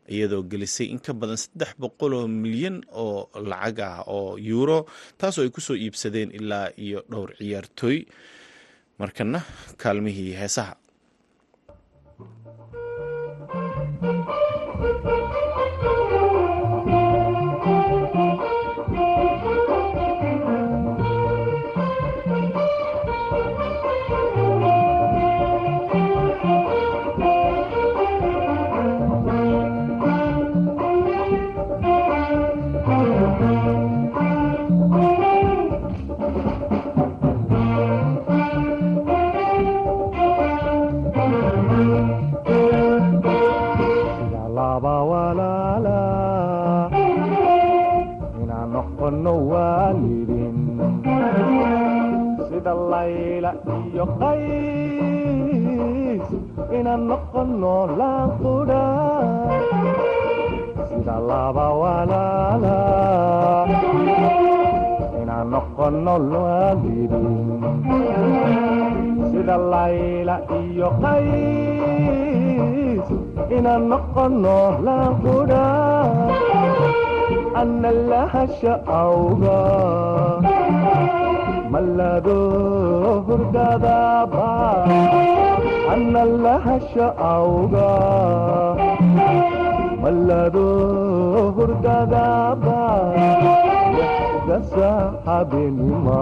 iyadoo 0.07 0.43
gelisay 0.51 0.87
in 0.93 0.99
ka 0.99 1.13
badan 1.13 1.37
saddex 1.37 1.71
boqol 1.79 2.13
oo 2.13 2.27
milyan 2.27 2.77
oo 2.91 3.29
lacag 3.51 3.79
ah 3.79 4.03
oo 4.07 4.37
yuuro 4.37 4.85
taasoo 5.17 5.43
ay 5.45 5.49
ku 5.51 5.61
soo 5.61 5.75
iibsadeen 5.75 6.31
ilaa 6.31 6.71
iyo 6.77 7.03
dhowr 7.11 7.29
ciyaartooy 7.37 7.97
markana 8.99 9.39
kaalmihii 9.77 10.33
heesaha 10.41 10.73
layla 53.99 53.99
iyo 53.99 54.07
qays 54.23 56.23
inaan 56.71 57.03
noqono 57.11 57.75
laanqudha 57.99 58.83
sida 60.87 61.15
laba 61.29 61.67
walaala 61.81 62.77
inaan 65.21 65.47
noqono 65.51 66.15
waalidin 66.31 67.27
sida 69.31 69.55
layla 69.73 70.35
iyo 70.63 70.89
qays 71.03 73.03
inaan 73.57 73.83
noqono 73.91 74.57
laanqudha 74.87 75.65
ana 77.61 77.91
lahasha 78.11 78.73
awga 78.87 79.59
mallado 81.73 82.37
hurdadaba 83.27 84.47
ana 85.93 86.23
lahasha 86.45 87.07
awga 87.33 87.91
mallado 90.03 90.65
hurdadaba 91.57 92.81
dasa 94.49 94.91
habeenima 95.25 96.21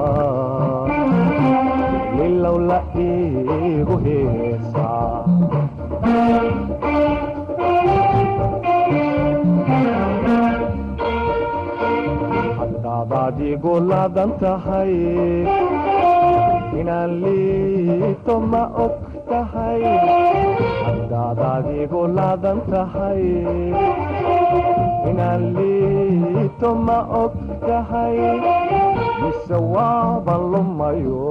lilow 2.18 2.58
la 2.70 2.80
iigu 3.08 3.98
heesaa 4.06 5.24
haddaadaad 13.10 13.40
igu 13.40 13.74
laadan 13.90 14.32
tahay 14.42 14.94
inaan 16.80 17.12
liito 17.24 18.36
ma 18.52 18.64
og 18.84 18.96
tahay 19.30 19.82
haddaadaad 20.88 21.66
igu 21.84 22.02
laadan 22.18 22.60
tahay 22.72 23.24
inaan 25.10 25.44
liito 25.58 26.70
ma 26.88 27.00
og 27.24 27.34
tahay 27.68 28.18
mise 29.22 29.56
waaban 29.74 30.42
lumayo 30.52 31.24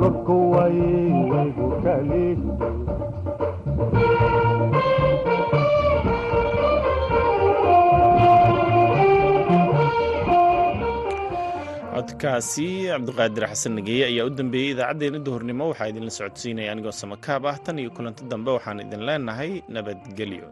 lurku 0.00 0.36
waygu 0.56 1.68
kali 1.84 2.28
codkaasi 12.08 12.66
cabdiqaadir 12.90 13.44
xasan 13.52 13.72
nageeye 13.78 14.04
ayaa 14.10 14.26
u 14.28 14.30
dambeeyey 14.38 14.70
idaacaddeenna 14.74 15.20
duhurnimo. 15.26 15.64
Waxaa 15.70 15.88
idinla 15.92 16.10
socodsiinaya 16.18 16.72
anigoo 16.72 16.94
samakaab 17.02 17.44
ah. 17.50 17.56
Tan 17.64 17.78
iyo 17.82 17.90
kulanti 17.96 18.22
dambe 18.32 18.50
waxaan 18.56 18.80
idin 18.84 19.02
leenahay 19.08 19.52
nabadgelyo 19.74 20.48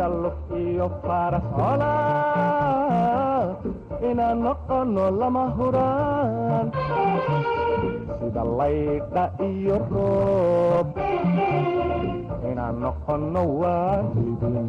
sida 0.00 0.08
lug 0.08 0.40
iyo 0.56 0.88
faras 1.04 1.44
cola 1.52 1.92
inaan 4.00 4.40
noqono 4.40 5.04
lama 5.12 5.44
huraan. 5.60 6.66
Sida 8.16 8.42
laydha 8.58 9.24
iyo 9.44 9.76
roob 9.92 10.88
inaan 12.48 12.80
noqono 12.80 13.42
waalidin 13.60 14.68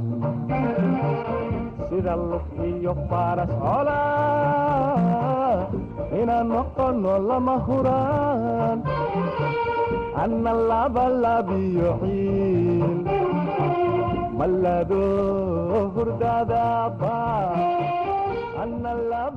sida 1.88 2.14
lug 2.20 2.48
iyo 2.60 2.92
faras 3.08 3.52
cola 3.64 4.00
inaan 6.12 6.48
noqono 6.52 7.12
lama 7.30 7.56
huraan. 7.68 8.78
Ana 10.22 10.52
labalabiyo 10.70 11.92
ciil 12.04 13.21
hurdadaba 15.96 17.18
ana 18.62 18.92
laba 19.12 19.32